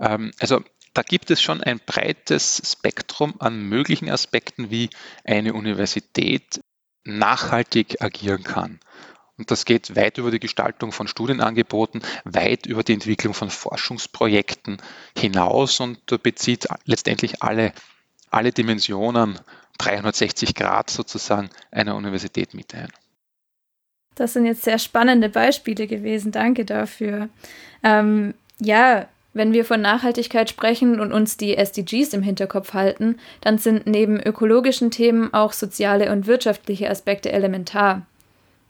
Ähm, 0.00 0.30
also 0.40 0.64
da 0.94 1.02
gibt 1.02 1.30
es 1.30 1.42
schon 1.42 1.62
ein 1.62 1.82
breites 1.84 2.62
Spektrum 2.64 3.34
an 3.40 3.60
möglichen 3.68 4.08
Aspekten, 4.08 4.70
wie 4.70 4.88
eine 5.22 5.52
Universität 5.52 6.62
nachhaltig 7.04 8.00
agieren 8.00 8.42
kann. 8.42 8.80
Und 9.36 9.50
das 9.50 9.64
geht 9.64 9.96
weit 9.96 10.18
über 10.18 10.30
die 10.30 10.38
Gestaltung 10.38 10.92
von 10.92 11.08
Studienangeboten, 11.08 12.02
weit 12.24 12.66
über 12.66 12.84
die 12.84 12.92
Entwicklung 12.92 13.34
von 13.34 13.50
Forschungsprojekten 13.50 14.78
hinaus 15.16 15.80
und 15.80 16.06
bezieht 16.22 16.68
letztendlich 16.84 17.42
alle, 17.42 17.72
alle 18.30 18.52
Dimensionen 18.52 19.40
360 19.78 20.54
Grad 20.54 20.90
sozusagen 20.90 21.50
einer 21.72 21.96
Universität 21.96 22.54
mit 22.54 22.74
ein. 22.74 22.92
Das 24.14 24.34
sind 24.34 24.46
jetzt 24.46 24.62
sehr 24.62 24.78
spannende 24.78 25.28
Beispiele 25.28 25.88
gewesen. 25.88 26.30
Danke 26.30 26.64
dafür. 26.64 27.28
Ähm, 27.82 28.34
ja, 28.60 29.08
wenn 29.32 29.52
wir 29.52 29.64
von 29.64 29.80
Nachhaltigkeit 29.80 30.48
sprechen 30.48 31.00
und 31.00 31.12
uns 31.12 31.36
die 31.36 31.56
SDGs 31.56 32.12
im 32.12 32.22
Hinterkopf 32.22 32.72
halten, 32.72 33.18
dann 33.40 33.58
sind 33.58 33.88
neben 33.88 34.20
ökologischen 34.20 34.92
Themen 34.92 35.34
auch 35.34 35.52
soziale 35.52 36.12
und 36.12 36.28
wirtschaftliche 36.28 36.88
Aspekte 36.88 37.32
elementar. 37.32 38.06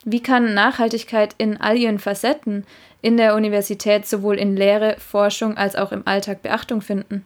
Wie 0.04 0.22
kann 0.22 0.54
Nachhaltigkeit 0.54 1.34
in 1.38 1.56
all 1.56 1.76
ihren 1.76 1.98
Facetten 1.98 2.66
in 3.00 3.16
der 3.16 3.34
Universität 3.34 4.06
sowohl 4.06 4.38
in 4.38 4.56
Lehre, 4.56 4.96
Forschung 4.98 5.56
als 5.56 5.76
auch 5.76 5.92
im 5.92 6.06
Alltag 6.06 6.42
Beachtung 6.42 6.80
finden? 6.80 7.24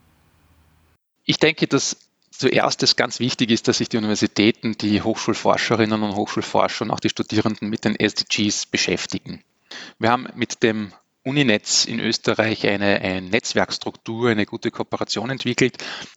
Ich 1.25 1.38
denke, 1.38 1.66
dass 1.66 1.97
zuerst 2.30 2.82
es 2.82 2.97
ganz 2.97 3.18
wichtig 3.20 3.50
ist, 3.50 3.68
dass 3.68 3.78
sich 3.78 3.88
die 3.88 3.97
Universitäten, 3.97 4.78
die 4.78 5.02
Hochschulforscherinnen 5.02 6.02
und 6.02 6.14
Hochschulforscher 6.14 6.85
und 6.85 6.90
auch 6.90 7.00
die 7.00 7.08
Studierenden 7.08 7.68
mit 7.68 7.85
den 7.85 7.99
SDGs 7.99 8.66
beschäftigen. 8.66 9.42
Wir 9.99 10.11
haben 10.11 10.28
mit 10.35 10.62
dem 10.62 10.92
Uninetz 11.28 11.85
in 11.85 12.00
Österreich 12.00 12.66
eine, 12.66 13.00
eine 13.00 13.20
Netzwerkstruktur, 13.23 14.30
eine 14.30 14.47
gute 14.47 14.70
Kooperation 14.70 15.28
entwickelt, 15.28 15.76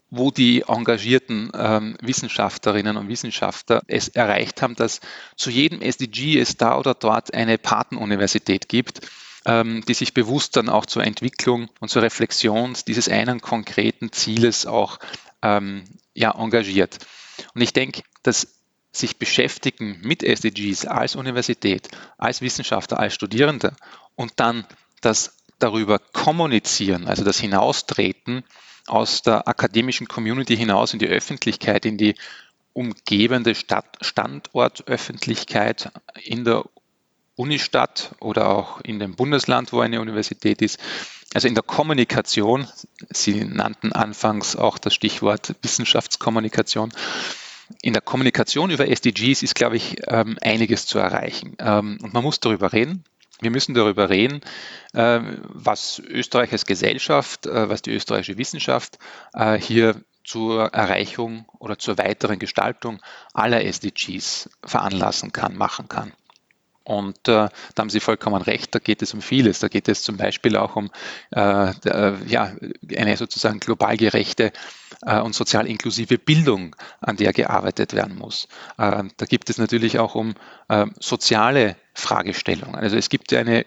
wo 0.10 0.32
die 0.32 0.63
engagierten 0.68 1.51
ähm, 1.53 1.98
Wissenschaftlerinnen 2.01 2.96
und 2.96 3.10
Wissenschaftler 3.10 3.82
es 3.88 4.08
erreicht 4.08 4.62
haben, 4.62 4.75
dass 4.75 5.01
zu 5.36 5.50
jedem 5.50 5.82
SDG 5.82 6.39
es 6.39 6.56
da 6.56 6.77
oder 6.77 6.94
dort 6.94 7.34
eine 7.34 7.58
Patenuniversität 7.58 8.70
gibt, 8.70 9.01
ähm, 9.46 9.84
die 9.86 9.94
sich 9.94 10.13
bewusst 10.13 10.56
dann 10.56 10.70
auch 10.70 10.86
zur 10.86 11.03
Entwicklung 11.03 11.70
und 11.82 11.89
zur 11.89 12.03
Reflexion 12.03 12.77
dieses 12.88 13.10
einen 13.10 13.41
konkreten 13.41 14.13
Zieles 14.13 14.65
auch 14.65 14.98
ähm, 15.41 15.84
ja, 16.13 16.32
engagiert. 16.32 17.00
Und 17.53 17.62
ich 17.62 17.74
denke, 17.74 18.03
dass 18.24 18.48
sich 18.94 19.18
beschäftigen 19.18 20.00
mit 20.03 20.24
SDGs 20.24 20.86
als 20.86 21.15
Universität, 21.15 21.89
als 22.18 22.41
Wissenschaftler, 22.41 23.00
als 23.00 23.13
Studierende 23.13 23.74
und 24.15 24.34
dann 24.36 24.65
das 25.01 25.38
darüber 25.60 26.00
kommunizieren, 26.00 27.08
also 27.08 27.24
das 27.24 27.39
Hinaustreten 27.39 28.43
aus 28.88 29.22
der 29.22 29.48
akademischen 29.48 30.08
Community 30.08 30.58
hinaus 30.58 30.93
in 30.93 31.00
die 31.00 31.08
Öffentlichkeit, 31.08 31.86
in 31.86 31.98
die 31.98 32.15
umgebende 32.74 33.53
Stadt, 33.55 33.98
Standortöffentlichkeit 34.01 35.91
in 36.24 36.46
der 36.46 36.63
Unistadt 37.36 38.15
oder 38.20 38.50
auch 38.50 38.81
in 38.81 39.00
dem 39.00 39.15
Bundesland, 39.15 39.74
wo 39.74 39.79
eine 39.79 40.01
Universität 40.01 40.62
ist. 40.62 40.79
Also 41.34 41.48
in 41.48 41.55
der 41.55 41.63
Kommunikation, 41.63 42.67
Sie 43.10 43.46
nannten 43.46 43.93
anfangs 43.93 44.55
auch 44.55 44.77
das 44.77 44.93
Stichwort 44.93 45.55
Wissenschaftskommunikation. 45.62 46.91
In 47.81 47.93
der 47.93 48.01
Kommunikation 48.01 48.70
über 48.70 48.88
SDGs 48.88 49.43
ist, 49.43 49.55
glaube 49.55 49.77
ich, 49.77 49.96
ähm, 50.08 50.38
einiges 50.41 50.86
zu 50.86 51.00
erreichen. 51.00 51.55
Ähm, 51.60 52.00
und 52.01 52.13
man 52.13 52.24
muss 52.24 52.41
darüber 52.41 52.74
reden. 52.74 53.05
Wir 53.42 53.50
müssen 53.50 53.74
darüber 53.74 54.10
reden, 54.10 54.42
äh, 54.94 55.20
was 55.44 56.00
Österreich 56.00 56.52
als 56.52 56.66
Gesellschaft, 56.66 57.48
äh, 57.48 57.70
was 57.70 57.82
die 57.82 57.92
österreichische 57.92 58.38
Wissenschaft 58.38 59.00
äh, 59.34 59.58
hier 59.58 59.96
zur 60.24 60.68
Erreichung 60.68 61.46
oder 61.58 61.80
zur 61.80 61.98
weiteren 61.98 62.38
Gestaltung 62.38 63.02
aller 63.34 63.66
SDGs 63.66 64.50
veranlassen 64.64 65.32
kann, 65.32 65.58
machen 65.58 65.90
kann. 65.90 66.14
Und 66.84 67.28
äh, 67.28 67.48
da 67.48 67.52
haben 67.78 67.90
Sie 67.90 68.00
vollkommen 68.00 68.42
recht, 68.42 68.74
da 68.74 68.80
geht 68.80 69.02
es 69.02 69.14
um 69.14 69.22
vieles. 69.22 69.60
Da 69.60 69.68
geht 69.68 69.88
es 69.88 70.02
zum 70.02 70.18
Beispiel 70.18 70.56
auch 70.58 70.76
um 70.76 70.90
äh, 71.32 71.74
der, 71.84 72.18
ja, 72.26 72.56
eine 72.96 73.18
sozusagen 73.18 73.60
global 73.60 73.98
gerechte 73.98 74.52
äh, 75.06 75.20
und 75.20 75.36
sozial 75.36 75.68
inklusive 75.68 76.18
Bildung, 76.18 76.76
an 77.00 77.18
der 77.18 77.34
gearbeitet 77.34 77.94
werden 77.94 78.18
muss. 78.18 78.48
Äh, 78.78 79.04
da 79.16 79.26
gibt 79.26 79.50
es 79.50 79.58
natürlich 79.58 80.00
auch 80.00 80.16
um 80.16 80.34
äh, 80.70 80.88
soziale 81.00 81.76
Fragestellungen. 81.94 82.76
Also 82.76 82.98
es 82.98 83.10
gibt 83.10 83.32
ja 83.32 83.40
eine 83.42 83.66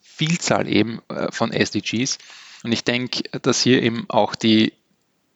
Vielzahl 0.00 0.68
eben 0.68 1.00
äh, 1.08 1.30
von 1.30 1.52
SDGs. 1.52 2.18
Und 2.64 2.72
ich 2.72 2.84
denke, 2.84 3.22
dass 3.40 3.60
hier 3.60 3.82
eben 3.82 4.06
auch 4.08 4.34
die 4.34 4.72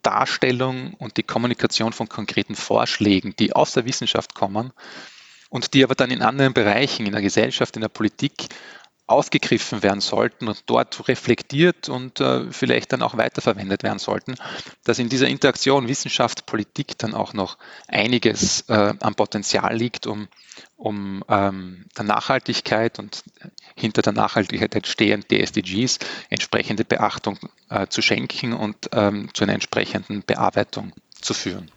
Darstellung 0.02 0.94
und 0.94 1.16
die 1.16 1.22
Kommunikation 1.22 1.92
von 1.92 2.08
konkreten 2.08 2.54
Vorschlägen, 2.54 3.34
die 3.38 3.52
aus 3.52 3.72
der 3.72 3.84
Wissenschaft 3.84 4.34
kommen, 4.34 4.72
und 5.50 5.74
die 5.74 5.84
aber 5.84 5.94
dann 5.94 6.10
in 6.10 6.22
anderen 6.22 6.54
Bereichen, 6.54 7.04
in 7.04 7.12
der 7.12 7.20
Gesellschaft, 7.20 7.76
in 7.76 7.82
der 7.82 7.88
Politik 7.88 8.48
aufgegriffen 9.10 9.82
werden 9.82 10.00
sollten 10.00 10.46
und 10.46 10.62
dort 10.66 11.08
reflektiert 11.08 11.88
und 11.88 12.20
äh, 12.20 12.50
vielleicht 12.52 12.92
dann 12.92 13.02
auch 13.02 13.16
weiterverwendet 13.16 13.82
werden 13.82 13.98
sollten, 13.98 14.36
dass 14.84 15.00
in 15.00 15.08
dieser 15.08 15.26
Interaktion 15.26 15.88
Wissenschaft, 15.88 16.46
Politik 16.46 16.96
dann 16.96 17.14
auch 17.14 17.32
noch 17.32 17.58
einiges 17.88 18.60
äh, 18.68 18.94
am 19.00 19.16
Potenzial 19.16 19.76
liegt, 19.76 20.06
um, 20.06 20.28
um 20.76 21.24
ähm, 21.28 21.86
der 21.98 22.04
Nachhaltigkeit 22.04 23.00
und 23.00 23.24
hinter 23.74 24.02
der 24.02 24.12
Nachhaltigkeit 24.12 24.76
entstehend 24.76 25.28
die 25.32 25.40
SDGs 25.40 25.98
entsprechende 26.28 26.84
Beachtung 26.84 27.36
äh, 27.68 27.88
zu 27.88 28.02
schenken 28.02 28.52
und 28.52 28.90
ähm, 28.92 29.30
zu 29.34 29.42
einer 29.42 29.54
entsprechenden 29.54 30.22
Bearbeitung 30.22 30.92
zu 31.20 31.34
führen. 31.34 31.68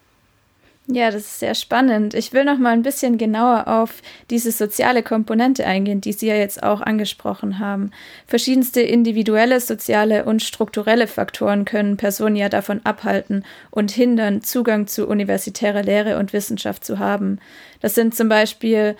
Ja, 0.86 1.10
das 1.10 1.22
ist 1.22 1.38
sehr 1.40 1.54
spannend. 1.54 2.12
Ich 2.12 2.34
will 2.34 2.44
noch 2.44 2.58
mal 2.58 2.74
ein 2.74 2.82
bisschen 2.82 3.16
genauer 3.16 3.68
auf 3.68 4.02
diese 4.28 4.52
soziale 4.52 5.02
Komponente 5.02 5.64
eingehen, 5.64 6.02
die 6.02 6.12
Sie 6.12 6.26
ja 6.26 6.34
jetzt 6.34 6.62
auch 6.62 6.82
angesprochen 6.82 7.58
haben. 7.58 7.90
Verschiedenste 8.26 8.82
individuelle, 8.82 9.60
soziale 9.60 10.26
und 10.26 10.42
strukturelle 10.42 11.06
Faktoren 11.06 11.64
können 11.64 11.96
Personen 11.96 12.36
ja 12.36 12.50
davon 12.50 12.82
abhalten 12.84 13.46
und 13.70 13.92
hindern, 13.92 14.42
Zugang 14.42 14.86
zu 14.86 15.06
universitärer 15.08 15.82
Lehre 15.82 16.18
und 16.18 16.34
Wissenschaft 16.34 16.84
zu 16.84 16.98
haben. 16.98 17.38
Das 17.80 17.94
sind 17.94 18.14
zum 18.14 18.28
Beispiel 18.28 18.94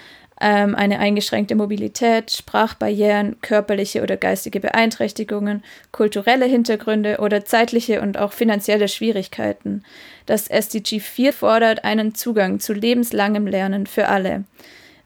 ähm, 0.45 0.75
eine 0.75 0.99
eingeschränkte 0.99 1.55
Mobilität, 1.55 2.31
Sprachbarrieren, 2.31 3.41
körperliche 3.41 4.03
oder 4.03 4.19
geistige 4.19 4.61
Beeinträchtigungen, 4.61 5.65
kulturelle 5.91 6.45
Hintergründe 6.45 7.17
oder 7.21 7.47
zeitliche 7.47 8.03
und 8.03 8.19
auch 8.19 8.35
finanzielle 8.35 8.89
Schwierigkeiten. 8.89 9.85
Das 10.27 10.49
SDG 10.49 11.01
4 11.01 11.33
fordert 11.33 11.85
einen 11.85 12.15
Zugang 12.15 12.61
zu 12.61 12.75
lebenslangem 12.75 13.47
Lernen 13.47 13.87
für 13.87 14.09
alle. 14.09 14.45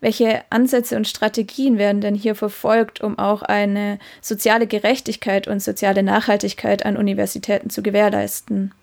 Welche 0.00 0.42
Ansätze 0.50 0.96
und 0.96 1.06
Strategien 1.06 1.78
werden 1.78 2.00
denn 2.00 2.16
hier 2.16 2.34
verfolgt, 2.34 3.00
um 3.00 3.16
auch 3.16 3.42
eine 3.42 4.00
soziale 4.20 4.66
Gerechtigkeit 4.66 5.46
und 5.46 5.62
soziale 5.62 6.02
Nachhaltigkeit 6.02 6.84
an 6.84 6.96
Universitäten 6.96 7.70
zu 7.70 7.84
gewährleisten? 7.84 8.74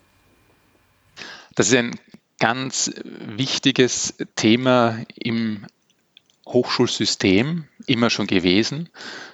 Das 1.54 1.68
ist 1.68 1.76
ein 1.76 1.98
ganz 2.38 2.90
wichtiges 3.04 4.14
Thema 4.36 4.98
im 5.16 5.66
Hochschulsystem, 6.46 7.64
immer 7.86 8.10
schon 8.10 8.26
gewesen. 8.26 8.88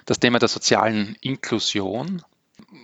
Das 0.05 0.19
Thema 0.19 0.39
der 0.39 0.49
sozialen 0.49 1.15
Inklusion. 1.21 2.23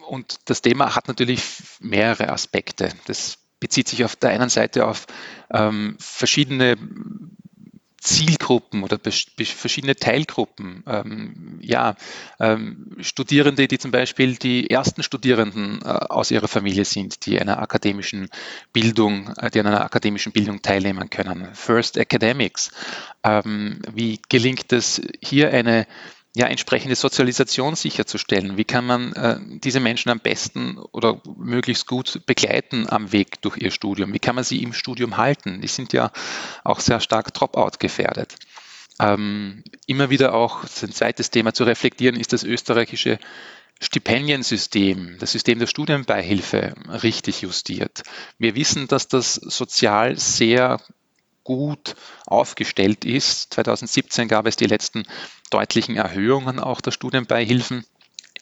Und 0.07 0.38
das 0.45 0.62
Thema 0.62 0.95
hat 0.95 1.07
natürlich 1.07 1.43
mehrere 1.79 2.29
Aspekte. 2.29 2.89
Das 3.05 3.39
bezieht 3.59 3.88
sich 3.88 4.05
auf 4.05 4.15
der 4.15 4.29
einen 4.29 4.50
Seite 4.50 4.86
auf 4.86 5.05
ähm, 5.51 5.98
verschiedene 6.00 6.77
Zielgruppen 8.01 8.84
oder 8.84 9.00
verschiedene 9.00 9.96
Teilgruppen. 9.96 10.84
Ähm, 10.88 11.60
ja, 11.62 11.96
ähm, 12.39 12.96
Studierende, 13.00 13.68
die 13.68 13.77
zum 13.77 13.91
Beispiel 13.91 14.36
die 14.36 14.70
ersten 14.70 15.03
Studierenden 15.03 15.82
äh, 15.82 15.88
aus 15.88 16.32
ihrer 16.32 16.48
Familie 16.48 16.86
sind, 16.86 17.25
die 17.25 17.39
einer 17.39 17.62
akademischen 17.62 18.29
Bildung, 18.74 19.34
äh, 19.38 19.50
die 19.50 19.60
an 19.60 19.68
einer 19.68 19.84
akademischen 19.84 20.32
Bildung 20.32 20.62
teilnehmen 20.62 21.10
können. 21.10 21.50
First 21.53 21.98
Academics. 21.98 22.72
Ähm, 23.24 23.82
wie 23.94 24.20
gelingt 24.29 24.72
es 24.72 25.01
hier 25.22 25.51
eine 25.51 25.86
ja, 26.36 26.45
entsprechende 26.45 26.95
Sozialisation 26.95 27.75
sicherzustellen. 27.75 28.55
Wie 28.55 28.63
kann 28.63 28.86
man 28.86 29.13
äh, 29.13 29.39
diese 29.63 29.79
Menschen 29.79 30.09
am 30.09 30.19
besten 30.19 30.77
oder 30.77 31.21
möglichst 31.38 31.88
gut 31.88 32.21
begleiten 32.27 32.88
am 32.88 33.12
Weg 33.12 33.41
durch 33.41 33.57
ihr 33.57 33.71
Studium? 33.71 34.13
Wie 34.13 34.19
kann 34.19 34.36
man 34.36 34.43
sie 34.43 34.62
im 34.62 34.74
Studium 34.74 35.17
halten? 35.17 35.62
Die 35.62 35.67
sind 35.67 35.91
ja 35.91 36.12
auch 36.63 36.79
sehr 36.81 37.00
stark 37.00 37.33
Dropout 37.33 37.79
gefährdet. 37.79 38.36
Ähm, 39.00 39.63
immer 39.88 40.09
wieder 40.09 40.33
auch, 40.33 40.63
ein 40.63 40.91
zweites 40.91 41.31
Thema 41.31 41.53
zu 41.53 41.63
reflektieren, 41.63 42.19
ist 42.19 42.33
das 42.33 42.43
österreichische 42.43 43.17
Stipendiensystem, 43.81 45.17
das 45.19 45.31
System 45.31 45.57
der 45.57 45.67
Studienbeihilfe 45.67 46.75
richtig 47.01 47.41
justiert. 47.41 48.03
Wir 48.38 48.55
wissen, 48.55 48.88
dass 48.88 49.07
das 49.07 49.36
sozial 49.36 50.17
sehr 50.17 50.79
gut 51.50 51.96
aufgestellt 52.27 53.06
ist. 53.06 53.56
2017 53.56 54.27
gab 54.27 54.46
es 54.46 54.56
die 54.56 54.68
letzten 54.68 55.03
deutlichen 55.50 55.96
Erhöhungen 55.96 56.60
auch 56.60 56.79
der 56.79 56.91
Studienbeihilfen. 56.91 57.86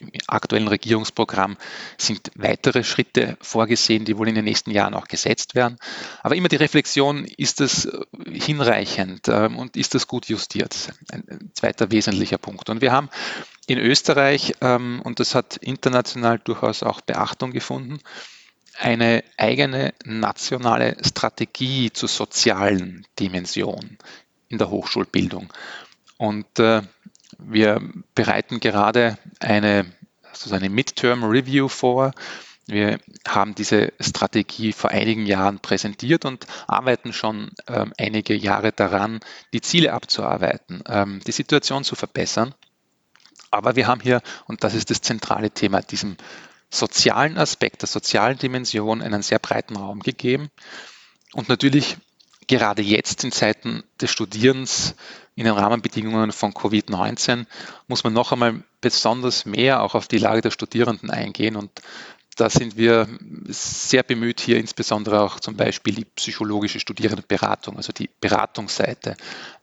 Im 0.02 0.10
aktuellen 0.28 0.68
Regierungsprogramm 0.68 1.56
sind 1.98 2.32
weitere 2.36 2.84
Schritte 2.84 3.38
vorgesehen, 3.42 4.04
die 4.04 4.18
wohl 4.18 4.28
in 4.28 4.36
den 4.36 4.44
nächsten 4.44 4.72
Jahren 4.72 4.94
auch 4.94 5.08
gesetzt 5.08 5.56
werden. 5.56 5.78
Aber 6.22 6.36
immer 6.36 6.50
die 6.50 6.58
Reflexion, 6.58 7.24
ist 7.24 7.62
das 7.62 7.88
hinreichend 8.30 9.30
ähm, 9.30 9.58
und 9.58 9.78
ist 9.78 9.96
das 9.96 10.06
gut 10.08 10.26
justiert? 10.28 10.94
Ein 11.10 11.52
zweiter 11.54 11.92
wesentlicher 11.92 12.38
Punkt. 12.38 12.70
Und 12.70 12.82
wir 12.82 12.92
haben 12.92 13.10
in 13.68 13.80
Österreich, 13.80 14.54
ähm, 14.60 15.02
und 15.06 15.22
das 15.22 15.34
hat 15.34 15.56
international 15.56 16.40
durchaus 16.40 16.84
auch 16.84 17.00
Beachtung 17.00 17.52
gefunden, 17.52 18.00
eine 18.80 19.24
eigene 19.38 19.94
nationale 20.06 20.98
Strategie 21.04 21.92
zur 21.92 22.10
sozialen 22.10 23.06
Dimension 23.20 23.98
in 24.50 24.58
der 24.58 24.70
Hochschulbildung. 24.70 25.52
Und 26.18 26.60
äh, 26.60 26.82
wir 27.38 27.82
bereiten 28.16 28.60
gerade 28.60 29.18
eine, 29.40 29.86
also 30.24 30.54
eine 30.56 30.70
Midterm 30.70 31.24
Review 31.24 31.68
vor. 31.68 32.14
Wir 32.66 33.00
haben 33.28 33.56
diese 33.56 33.94
Strategie 34.00 34.74
vor 34.74 34.90
einigen 34.90 35.26
Jahren 35.26 35.60
präsentiert 35.60 36.26
und 36.26 36.46
arbeiten 36.68 37.14
schon 37.14 37.52
ähm, 37.68 37.94
einige 37.98 38.36
Jahre 38.36 38.74
daran, 38.74 39.22
die 39.54 39.62
Ziele 39.62 39.94
abzuarbeiten, 39.94 40.84
ähm, 40.88 41.22
die 41.26 41.32
Situation 41.32 41.84
zu 41.84 41.96
verbessern. 41.96 42.54
Aber 43.52 43.76
wir 43.76 43.88
haben 43.88 44.02
hier, 44.02 44.22
und 44.48 44.64
das 44.64 44.74
ist 44.74 44.90
das 44.90 45.02
zentrale 45.02 45.52
Thema, 45.52 45.82
diesem 45.82 46.18
sozialen 46.70 47.38
Aspekt, 47.38 47.82
der 47.82 47.88
sozialen 47.88 48.38
Dimension 48.38 49.02
einen 49.02 49.22
sehr 49.22 49.40
breiten 49.40 49.76
Raum 49.76 50.02
gegeben. 50.02 50.50
Und 51.34 51.50
natürlich 51.50 51.98
gerade 52.48 52.82
jetzt 52.82 53.24
in 53.24 53.32
Zeiten 53.32 53.84
des 54.02 54.10
Studierens 54.12 54.96
in 55.36 55.44
den 55.44 55.54
Rahmenbedingungen 55.54 56.32
von 56.32 56.54
Covid-19 56.54 57.46
muss 57.88 58.04
man 58.04 58.14
noch 58.14 58.32
einmal 58.32 58.64
besonders 58.82 59.46
mehr 59.46 59.84
auch 59.84 59.94
auf 59.94 60.08
die 60.08 60.18
Lage 60.18 60.42
der 60.42 60.52
Studierenden 60.52 61.10
eingehen. 61.10 61.56
Und 61.56 61.70
da 62.38 62.50
sind 62.52 62.78
wir 62.78 63.08
sehr 63.48 64.04
bemüht, 64.04 64.40
hier 64.40 64.58
insbesondere 64.58 65.22
auch 65.22 65.40
zum 65.40 65.58
Beispiel 65.58 65.96
die 65.96 66.06
psychologische 66.06 66.80
Studierendenberatung, 66.80 67.78
also 67.78 67.92
die 67.92 68.10
Beratungsseite 68.22 69.18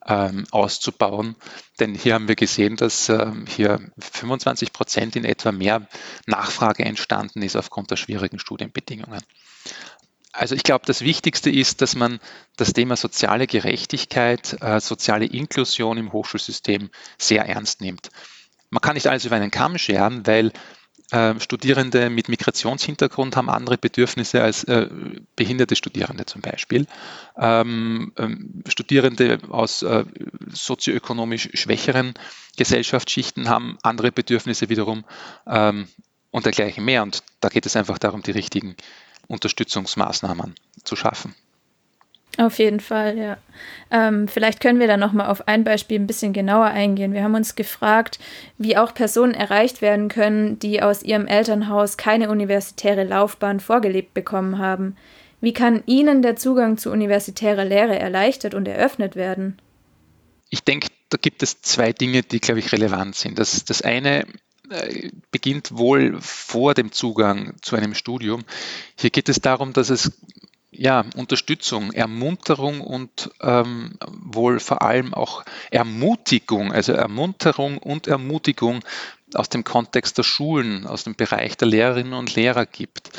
ähm, 0.05 0.45
auszubauen. 0.51 1.37
Denn 1.79 1.95
hier 1.95 2.15
haben 2.15 2.27
wir 2.27 2.35
gesehen, 2.35 2.77
dass 2.77 3.09
ähm, 3.09 3.47
hier 3.49 3.81
25 3.99 4.73
Prozent 4.73 5.15
in 5.15 5.25
etwa 5.25 5.53
mehr 5.53 5.87
Nachfrage 6.27 6.85
entstanden 6.85 7.43
ist 7.43 7.57
aufgrund 7.57 7.93
der 7.93 7.97
schwierigen 7.97 8.41
Studienbedingungen. 8.41 9.21
Also 10.33 10.57
ich 10.57 10.65
glaube, 10.65 10.85
das 10.85 11.03
Wichtigste 11.03 11.51
ist, 11.51 11.81
dass 11.81 11.95
man 11.95 12.19
das 12.57 12.73
Thema 12.73 12.97
soziale 12.97 13.47
Gerechtigkeit, 13.47 14.61
äh, 14.61 14.81
soziale 14.81 15.27
Inklusion 15.27 15.97
im 15.97 16.13
Hochschulsystem 16.13 16.91
sehr 17.19 17.47
ernst 17.47 17.81
nimmt. 17.81 18.11
Man 18.71 18.81
kann 18.81 18.95
nicht 18.95 19.07
alles 19.07 19.25
über 19.25 19.37
einen 19.37 19.53
Kamm 19.53 19.79
scheren, 19.79 20.27
weil 20.27 20.53
äh, 21.11 21.38
Studierende 21.38 22.11
mit 22.11 22.29
Migrationshintergrund 22.29 23.37
haben 23.37 23.51
andere 23.51 23.79
Bedürfnisse 23.79 24.43
als 24.43 24.64
äh, 24.64 24.88
behinderte 25.37 25.77
Studierende 25.77 26.27
zum 26.27 26.40
Beispiel. 26.40 26.87
Ähm, 27.37 28.12
ähm, 28.17 28.62
Studierende 28.69 29.38
aus 29.51 29.83
äh, 29.83 30.05
sozioökonomisch 30.53 31.51
schwächeren 31.55 32.14
Gesellschaftsschichten 32.57 33.49
haben 33.49 33.79
andere 33.83 34.12
Bedürfnisse 34.12 34.69
wiederum 34.69 35.05
ähm, 35.47 35.88
und 36.31 36.47
dergleichen 36.47 36.85
mehr. 36.85 37.03
Und 37.03 37.23
da 37.40 37.49
geht 37.49 37.67
es 37.67 37.77
einfach 37.77 37.99
darum, 37.99 38.23
die 38.23 38.33
richtigen 38.33 38.77
Unterstützungsmaßnahmen 39.29 40.55
zu 40.85 40.97
schaffen. 40.97 41.35
Auf 42.37 42.59
jeden 42.59 42.81
Fall, 42.81 43.16
ja. 43.16 43.37
Ähm, 43.92 44.27
vielleicht 44.27 44.61
können 44.61 44.81
wir 44.81 44.88
da 44.88 44.97
nochmal 44.97 45.29
auf 45.29 45.47
ein 45.47 45.62
Beispiel 45.62 46.01
ein 46.01 46.07
bisschen 46.09 46.33
genauer 46.33 46.66
eingehen. 46.66 47.12
Wir 47.12 47.23
haben 47.23 47.37
uns 47.37 47.55
gefragt, 47.55 48.18
wie 48.59 48.77
auch 48.77 48.92
Personen 48.92 49.35
erreicht 49.35 49.83
werden 49.83 50.09
können, 50.09 50.59
die 50.59 50.83
aus 50.83 51.05
ihrem 51.05 51.29
Elternhaus 51.29 51.97
keine 51.97 52.31
universitäre 52.31 53.05
Laufbahn 53.05 53.61
vorgelebt 53.61 54.14
bekommen 54.14 54.59
haben. 54.59 54.97
Wie 55.40 55.53
kann 55.53 55.85
ihnen 55.87 56.23
der 56.23 56.37
Zugang 56.37 56.77
zu 56.77 56.90
universitärer 56.90 57.64
Lehre 57.64 57.99
erleichtert 57.99 58.55
und 58.55 58.66
eröffnet 58.66 59.14
werden? 59.14 59.59
Ich 60.51 60.64
denke, 60.64 60.88
da 61.11 61.18
gibt 61.18 61.42
es 61.42 61.61
zwei 61.61 61.92
Dinge, 61.92 62.23
die, 62.23 62.40
glaube 62.40 62.61
ich, 62.61 62.73
relevant 62.73 63.14
sind. 63.14 63.38
Das, 63.38 63.64
das 63.64 63.83
eine 63.83 64.25
äh, 64.70 65.11
beginnt 65.31 65.77
wohl 65.77 66.16
vor 66.20 66.75
dem 66.75 66.90
Zugang 66.90 67.55
zu 67.61 67.77
einem 67.77 67.94
Studium. 67.94 68.42
Hier 68.99 69.11
geht 69.11 69.29
es 69.29 69.40
darum, 69.40 69.73
dass 69.73 69.90
es 69.90 70.12
ja, 70.77 71.05
Unterstützung, 71.17 71.93
Ermunterung 71.93 72.81
und 72.81 73.31
ähm, 73.41 73.99
wohl 74.11 74.61
vor 74.61 74.83
allem 74.83 75.15
auch 75.15 75.45
Ermutigung, 75.71 76.73
also 76.73 76.93
Ermunterung 76.93 77.79
und 77.79 78.07
Ermutigung 78.07 78.81
aus 79.35 79.49
dem 79.49 79.65
Kontext 79.65 80.19
der 80.19 80.23
Schulen, 80.23 80.87
aus 80.87 81.05
dem 81.05 81.15
Bereich 81.15 81.57
der 81.57 81.69
Lehrerinnen 81.69 82.13
und 82.13 82.35
Lehrer 82.35 82.67
gibt, 82.67 83.11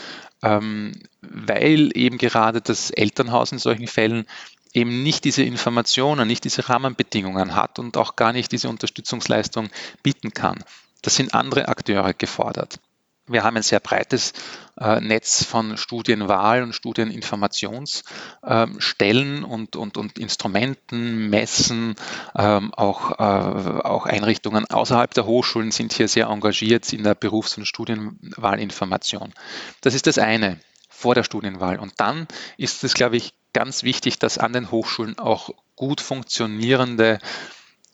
ähm, 0.44 0.94
weil 1.22 1.92
eben 1.96 2.18
gerade 2.18 2.62
das 2.62 2.92
Elternhaus 2.92 3.52
in 3.52 3.60
solchen 3.60 3.88
Fällen 3.88 4.26
eben 4.74 5.04
nicht 5.04 5.24
diese 5.24 5.44
Informationen, 5.44 6.28
nicht 6.28 6.44
diese 6.44 6.68
Rahmenbedingungen 6.70 7.56
hat 7.56 7.80
und 7.80 7.98
auch 7.98 8.16
gar 8.16 8.34
nicht 8.34 8.52
diese 8.52 8.70
Unterstützungsleistung 8.70 9.70
bieten 10.04 10.32
kann. 10.32 10.64
Das 11.02 11.16
sind 11.16 11.34
andere 11.34 11.68
Akteure 11.70 12.14
gefordert. 12.14 12.80
Wir 13.28 13.44
haben 13.44 13.58
ein 13.58 13.64
sehr 13.64 13.80
breites 13.80 14.34
äh, 14.80 15.02
Netz 15.02 15.44
von 15.44 15.78
Studienwahl- 15.78 16.62
und 16.62 16.74
Studieninformationsstellen 16.74 19.38
ähm, 19.38 19.44
und, 19.44 19.76
und, 19.76 19.98
und 19.98 20.20
Instrumenten, 20.20 21.28
Messen, 21.30 21.96
ähm, 22.36 22.72
auch, 22.74 23.20
äh, 23.20 23.82
auch 23.82 24.06
Einrichtungen 24.06 24.66
außerhalb 24.70 25.12
der 25.14 25.26
Hochschulen 25.26 25.72
sind 25.72 25.94
hier 25.94 26.08
sehr 26.08 26.28
engagiert 26.28 26.94
in 26.94 27.04
der 27.04 27.16
Berufs- 27.16 27.58
und 27.58 27.66
Studienwahlinformation. 27.66 29.34
Das 29.82 29.96
ist 29.96 30.06
das 30.06 30.20
eine 30.20 30.60
vor 30.90 31.16
der 31.16 31.24
Studienwahl. 31.24 31.80
Und 31.80 31.94
dann 31.98 32.28
ist 32.58 32.84
es, 32.84 32.94
glaube 32.94 33.18
ich, 33.18 33.34
ganz 33.54 33.82
wichtig, 33.84 34.20
dass 34.20 34.38
an 34.38 34.54
den 34.54 34.70
Hochschulen 34.70 35.18
auch 35.18 35.50
gut 35.76 36.00
funktionierende 36.00 37.20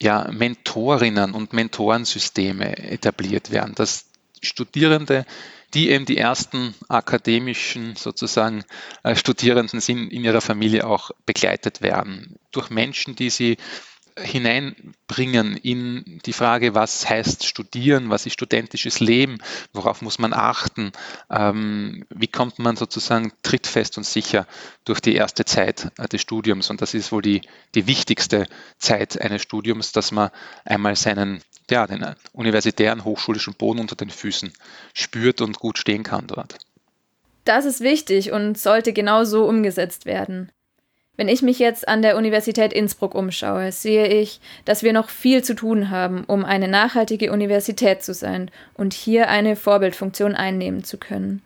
ja, 0.01 0.27
Mentorinnen 0.31 1.33
und 1.33 1.53
Mentorensysteme 1.53 2.77
etabliert 2.77 3.51
werden, 3.51 3.75
dass 3.75 4.11
Studierende, 4.41 5.25
die 5.73 5.89
eben 5.89 6.06
die 6.06 6.17
ersten 6.17 6.75
akademischen 6.89 7.95
sozusagen 7.95 8.63
äh, 9.04 9.15
Studierenden 9.15 9.80
sind, 9.80 10.12
in 10.12 10.23
ihrer 10.23 10.41
Familie 10.41 10.86
auch 10.86 11.12
begleitet 11.25 11.82
werden 11.82 12.36
durch 12.51 12.69
Menschen, 12.69 13.15
die 13.15 13.30
sie 13.30 13.58
hineinbringen 14.19 15.56
in 15.58 16.19
die 16.25 16.34
Frage, 16.34 16.75
was 16.75 17.10
heißt 17.10 17.45
studieren, 17.45 18.10
was 18.10 18.25
ist 18.25 18.34
studentisches 18.34 18.99
Leben, 18.99 19.38
worauf 19.73 20.01
muss 20.01 20.19
man 20.19 20.34
achten, 20.34 20.91
ähm, 21.30 22.06
wie 22.10 22.27
kommt 22.27 22.60
man 22.60 22.75
sozusagen 22.75 23.32
trittfest 23.43 23.97
und 23.97 24.06
sicher 24.06 24.47
durch 24.86 24.99
die 24.99 25.15
erste 25.15 25.45
Zeit 25.45 25.91
äh, 25.97 26.08
des 26.08 26.21
Studiums. 26.21 26.69
Und 26.69 26.82
das 26.82 26.93
ist 26.93 27.12
wohl 27.12 27.21
die, 27.21 27.41
die 27.75 27.88
wichtigste 27.88 28.47
Zeit 28.77 29.19
eines 29.19 29.41
Studiums, 29.41 29.91
dass 29.91 30.12
man 30.12 30.30
einmal 30.65 30.95
seinen, 30.95 31.41
ja, 31.71 31.88
den 31.88 32.05
universitären, 32.34 33.03
hochschulischen 33.03 33.55
Boden 33.55 33.79
unter 33.79 33.95
den 33.95 34.10
Füßen 34.10 34.53
spürt 34.93 35.41
und 35.41 35.60
gut 35.60 35.77
stehen 35.77 36.03
kann 36.03 36.27
dort. 36.27 36.57
Das 37.45 37.65
ist 37.65 37.81
wichtig 37.81 38.31
und 38.31 38.57
sollte 38.57 38.93
genau 38.93 39.23
so 39.23 39.45
umgesetzt 39.45 40.05
werden. 40.05 40.51
Wenn 41.17 41.27
ich 41.27 41.41
mich 41.41 41.60
jetzt 41.60 41.88
an 41.88 42.01
der 42.01 42.17
Universität 42.17 42.71
Innsbruck 42.73 43.15
umschaue, 43.15 43.71
sehe 43.71 44.07
ich, 44.07 44.39
dass 44.65 44.81
wir 44.81 44.93
noch 44.93 45.10
viel 45.10 45.43
zu 45.43 45.55
tun 45.55 45.89
haben, 45.89 46.23
um 46.25 46.45
eine 46.45 46.67
nachhaltige 46.67 47.31
Universität 47.31 48.03
zu 48.03 48.13
sein 48.13 48.49
und 48.75 48.93
hier 48.93 49.29
eine 49.29 49.55
Vorbildfunktion 49.55 50.36
einnehmen 50.36 50.84
zu 50.84 50.97
können. 50.97 51.41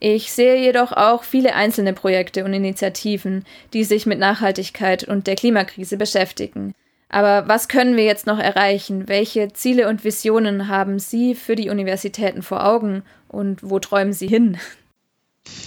Ich 0.00 0.30
sehe 0.30 0.60
jedoch 0.60 0.92
auch 0.92 1.24
viele 1.24 1.54
einzelne 1.54 1.92
Projekte 1.92 2.44
und 2.44 2.52
Initiativen, 2.52 3.44
die 3.72 3.82
sich 3.82 4.06
mit 4.06 4.18
Nachhaltigkeit 4.18 5.04
und 5.04 5.26
der 5.26 5.34
Klimakrise 5.34 5.96
beschäftigen. 5.96 6.74
Aber 7.08 7.48
was 7.48 7.68
können 7.68 7.96
wir 7.96 8.04
jetzt 8.04 8.26
noch 8.26 8.38
erreichen? 8.38 9.08
Welche 9.08 9.52
Ziele 9.52 9.88
und 9.88 10.04
Visionen 10.04 10.68
haben 10.68 10.98
Sie 10.98 11.34
für 11.34 11.56
die 11.56 11.70
Universitäten 11.70 12.42
vor 12.42 12.66
Augen 12.66 13.02
und 13.28 13.62
wo 13.62 13.78
träumen 13.78 14.12
Sie 14.12 14.28
hin? 14.28 14.58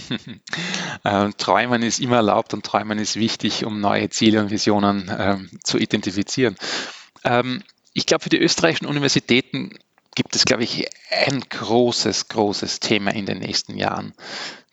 Ähm, 1.04 1.34
träumen 1.36 1.82
ist 1.82 1.98
immer 1.98 2.16
erlaubt 2.16 2.54
und 2.54 2.64
Träumen 2.64 2.98
ist 3.00 3.16
wichtig, 3.16 3.64
um 3.64 3.80
neue 3.80 4.08
Ziele 4.10 4.40
und 4.40 4.50
Visionen 4.50 5.10
ähm, 5.18 5.50
zu 5.64 5.78
identifizieren. 5.78 6.54
Ähm, 7.24 7.64
ich 7.92 8.06
glaube, 8.06 8.22
für 8.22 8.28
die 8.28 8.38
österreichischen 8.38 8.86
Universitäten 8.86 9.78
gibt 10.14 10.36
es, 10.36 10.44
glaube 10.44 10.64
ich, 10.64 10.88
ein 11.10 11.40
großes, 11.40 12.28
großes 12.28 12.80
Thema 12.80 13.14
in 13.14 13.26
den 13.26 13.38
nächsten 13.38 13.76
Jahren. 13.76 14.14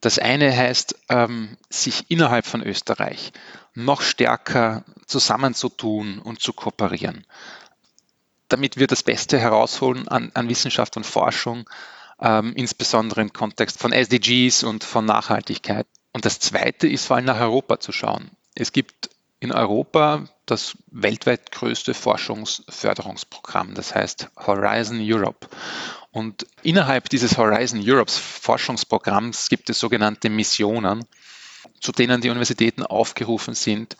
Das 0.01 0.19
eine 0.19 0.55
heißt, 0.55 0.95
ähm, 1.09 1.57
sich 1.69 2.09
innerhalb 2.09 2.45
von 2.45 2.61
Österreich 2.63 3.31
noch 3.73 4.01
stärker 4.01 4.83
zusammenzutun 5.05 6.19
und 6.19 6.41
zu 6.41 6.53
kooperieren, 6.53 7.25
damit 8.47 8.77
wir 8.77 8.87
das 8.87 9.03
Beste 9.03 9.39
herausholen 9.39 10.07
an, 10.07 10.31
an 10.33 10.49
Wissenschaft 10.49 10.97
und 10.97 11.05
Forschung, 11.05 11.69
ähm, 12.21 12.53
insbesondere 12.55 13.21
im 13.21 13.33
Kontext 13.33 13.79
von 13.79 13.91
SDGs 13.91 14.63
und 14.63 14.83
von 14.83 15.05
Nachhaltigkeit. 15.05 15.87
Und 16.13 16.25
das 16.25 16.39
Zweite 16.39 16.87
ist 16.87 17.05
vor 17.05 17.17
allem 17.17 17.25
nach 17.25 17.39
Europa 17.39 17.79
zu 17.79 17.91
schauen. 17.91 18.31
Es 18.55 18.71
gibt 18.71 19.09
in 19.39 19.51
Europa 19.51 20.27
das 20.45 20.77
weltweit 20.91 21.51
größte 21.51 21.93
Forschungsförderungsprogramm, 21.93 23.73
das 23.73 23.95
heißt 23.95 24.29
Horizon 24.45 24.99
Europe. 25.01 25.47
Und 26.11 26.45
innerhalb 26.63 27.09
dieses 27.09 27.37
Horizon 27.37 27.81
Europes 27.83 28.17
Forschungsprogramms 28.17 29.47
gibt 29.49 29.69
es 29.69 29.79
sogenannte 29.79 30.29
Missionen, 30.29 31.05
zu 31.79 31.91
denen 31.91 32.21
die 32.21 32.29
Universitäten 32.29 32.83
aufgerufen 32.83 33.53
sind, 33.53 33.95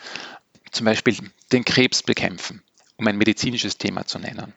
zum 0.72 0.86
Beispiel 0.86 1.18
den 1.52 1.64
Krebs 1.66 2.04
bekämpfen, 2.04 2.64
um 2.98 3.08
ein 3.08 3.18
medizinisches 3.18 3.78
Thema 3.78 4.06
zu 4.06 4.20
nennen 4.20 4.54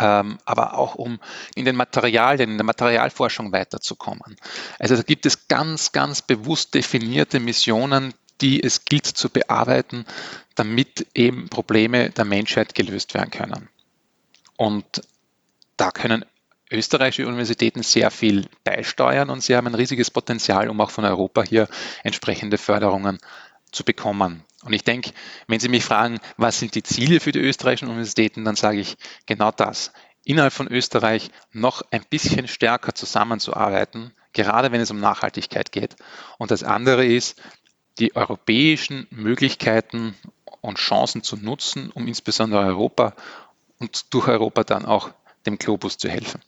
ähm, 0.00 0.38
aber 0.44 0.74
auch 0.78 0.94
um 0.94 1.20
in 1.54 1.64
den 1.64 1.76
Materialien, 1.76 2.50
in 2.50 2.58
der 2.58 2.64
Materialforschung 2.64 3.52
weiterzukommen. 3.52 4.36
Also 4.78 4.96
da 4.96 5.02
gibt 5.02 5.26
es 5.26 5.48
ganz, 5.48 5.92
ganz 5.92 6.22
bewusst 6.22 6.74
definierte 6.74 7.38
Missionen, 7.38 8.14
die 8.40 8.62
es 8.62 8.84
gilt 8.84 9.06
zu 9.06 9.28
bearbeiten, 9.28 10.04
damit 10.54 11.06
eben 11.14 11.48
Probleme 11.48 12.10
der 12.10 12.24
Menschheit 12.24 12.74
gelöst 12.74 13.14
werden 13.14 13.30
können. 13.30 13.68
Und 14.56 15.02
da 15.76 15.90
können 15.90 16.24
österreichische 16.70 17.26
Universitäten 17.26 17.82
sehr 17.82 18.10
viel 18.10 18.46
beisteuern 18.64 19.30
und 19.30 19.42
sie 19.42 19.56
haben 19.56 19.66
ein 19.66 19.74
riesiges 19.74 20.10
Potenzial, 20.10 20.68
um 20.68 20.80
auch 20.80 20.90
von 20.90 21.04
Europa 21.04 21.42
hier 21.42 21.68
entsprechende 22.04 22.58
Förderungen 22.58 23.18
zu 23.72 23.84
bekommen. 23.84 24.44
Und 24.62 24.72
ich 24.72 24.84
denke, 24.84 25.12
wenn 25.46 25.60
Sie 25.60 25.68
mich 25.68 25.84
fragen, 25.84 26.20
was 26.36 26.58
sind 26.58 26.74
die 26.74 26.82
Ziele 26.82 27.20
für 27.20 27.32
die 27.32 27.38
österreichischen 27.38 27.88
Universitäten, 27.88 28.44
dann 28.44 28.56
sage 28.56 28.80
ich 28.80 28.96
genau 29.26 29.50
das. 29.50 29.92
Innerhalb 30.24 30.52
von 30.52 30.68
Österreich 30.68 31.30
noch 31.52 31.82
ein 31.90 32.04
bisschen 32.08 32.46
stärker 32.46 32.94
zusammenzuarbeiten, 32.94 34.12
gerade 34.32 34.70
wenn 34.70 34.80
es 34.82 34.90
um 34.90 35.00
Nachhaltigkeit 35.00 35.72
geht. 35.72 35.96
Und 36.38 36.50
das 36.50 36.62
andere 36.62 37.06
ist, 37.06 37.40
die 38.00 38.16
europäischen 38.16 39.06
Möglichkeiten 39.10 40.14
und 40.60 40.78
Chancen 40.78 41.22
zu 41.22 41.36
nutzen, 41.36 41.90
um 41.94 42.06
insbesondere 42.06 42.64
Europa 42.64 43.14
und 43.78 44.12
durch 44.12 44.28
Europa 44.28 44.64
dann 44.64 44.84
auch 44.84 45.10
dem 45.46 45.58
Globus 45.58 45.98
zu 45.98 46.08
helfen. 46.08 46.40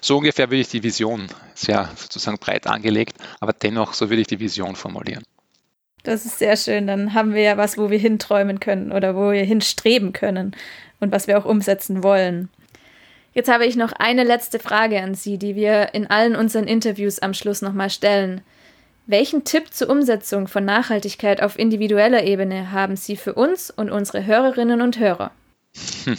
So 0.00 0.18
ungefähr 0.18 0.48
würde 0.48 0.60
ich 0.60 0.68
die 0.68 0.82
Vision 0.82 1.26
sehr 1.54 1.90
sozusagen 1.96 2.38
breit 2.38 2.66
angelegt, 2.66 3.16
aber 3.40 3.52
dennoch 3.52 3.92
so 3.92 4.08
würde 4.08 4.22
ich 4.22 4.26
die 4.26 4.40
Vision 4.40 4.76
formulieren. 4.76 5.24
Das 6.02 6.24
ist 6.24 6.38
sehr 6.38 6.56
schön. 6.56 6.86
Dann 6.86 7.14
haben 7.14 7.34
wir 7.34 7.42
ja 7.42 7.56
was, 7.56 7.76
wo 7.76 7.90
wir 7.90 7.98
hinträumen 7.98 8.60
können 8.60 8.92
oder 8.92 9.16
wo 9.16 9.32
wir 9.32 9.42
hinstreben 9.42 10.12
können 10.12 10.54
und 11.00 11.12
was 11.12 11.26
wir 11.26 11.36
auch 11.36 11.44
umsetzen 11.44 12.02
wollen. 12.02 12.48
Jetzt 13.34 13.50
habe 13.50 13.66
ich 13.66 13.76
noch 13.76 13.92
eine 13.92 14.24
letzte 14.24 14.58
Frage 14.58 15.02
an 15.02 15.14
Sie, 15.14 15.36
die 15.36 15.56
wir 15.56 15.94
in 15.94 16.06
allen 16.06 16.36
unseren 16.36 16.66
Interviews 16.66 17.18
am 17.18 17.34
Schluss 17.34 17.60
nochmal 17.60 17.90
stellen. 17.90 18.40
Welchen 19.08 19.44
Tipp 19.44 19.72
zur 19.72 19.88
Umsetzung 19.88 20.48
von 20.48 20.64
Nachhaltigkeit 20.64 21.40
auf 21.40 21.60
individueller 21.60 22.24
Ebene 22.24 22.72
haben 22.72 22.96
Sie 22.96 23.16
für 23.16 23.34
uns 23.34 23.70
und 23.70 23.88
unsere 23.88 24.26
Hörerinnen 24.26 24.82
und 24.82 24.98
Hörer? 24.98 25.30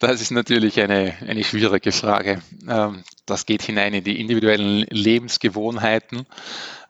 Das 0.00 0.20
ist 0.20 0.30
natürlich 0.30 0.80
eine, 0.80 1.16
eine 1.26 1.42
schwierige 1.42 1.90
Frage. 1.90 2.40
Ähm, 2.68 3.02
das 3.26 3.46
geht 3.46 3.62
hinein 3.62 3.94
in 3.94 4.04
die 4.04 4.20
individuellen 4.20 4.86
Lebensgewohnheiten, 4.90 6.24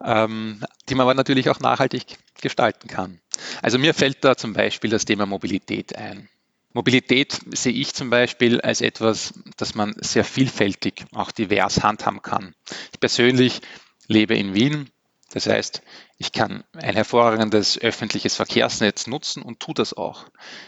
ähm, 0.03 0.63
die 0.87 0.93
man 0.93 1.05
aber 1.05 1.15
natürlich 1.15 1.49
auch 1.49 1.59
nachhaltig 1.59 2.03
gestalten 2.39 2.87
kann. 2.87 3.19
Also 3.63 3.79
mir 3.79 3.95
fällt 3.95 4.23
da 4.23 4.37
zum 4.37 4.53
Beispiel 4.53 4.91
das 4.91 5.05
Thema 5.05 5.25
Mobilität 5.25 5.95
ein. 5.95 6.29
Mobilität 6.73 7.39
sehe 7.49 7.73
ich 7.73 7.95
zum 7.95 8.11
Beispiel 8.11 8.61
als 8.61 8.81
etwas, 8.81 9.33
das 9.57 9.73
man 9.73 9.95
sehr 10.01 10.23
vielfältig, 10.23 11.05
auch 11.15 11.31
divers 11.31 11.81
handhaben 11.81 12.21
kann. 12.21 12.53
Ich 12.93 12.99
persönlich 12.99 13.61
lebe 14.09 14.35
in 14.35 14.53
Wien. 14.53 14.89
Das 15.31 15.47
heißt, 15.47 15.81
ich 16.17 16.33
kann 16.33 16.63
ein 16.73 16.95
hervorragendes 16.95 17.79
öffentliches 17.79 18.35
Verkehrsnetz 18.35 19.07
nutzen 19.07 19.43
und 19.43 19.59
tue 19.59 19.75
das 19.75 19.93
auch. 19.93 20.25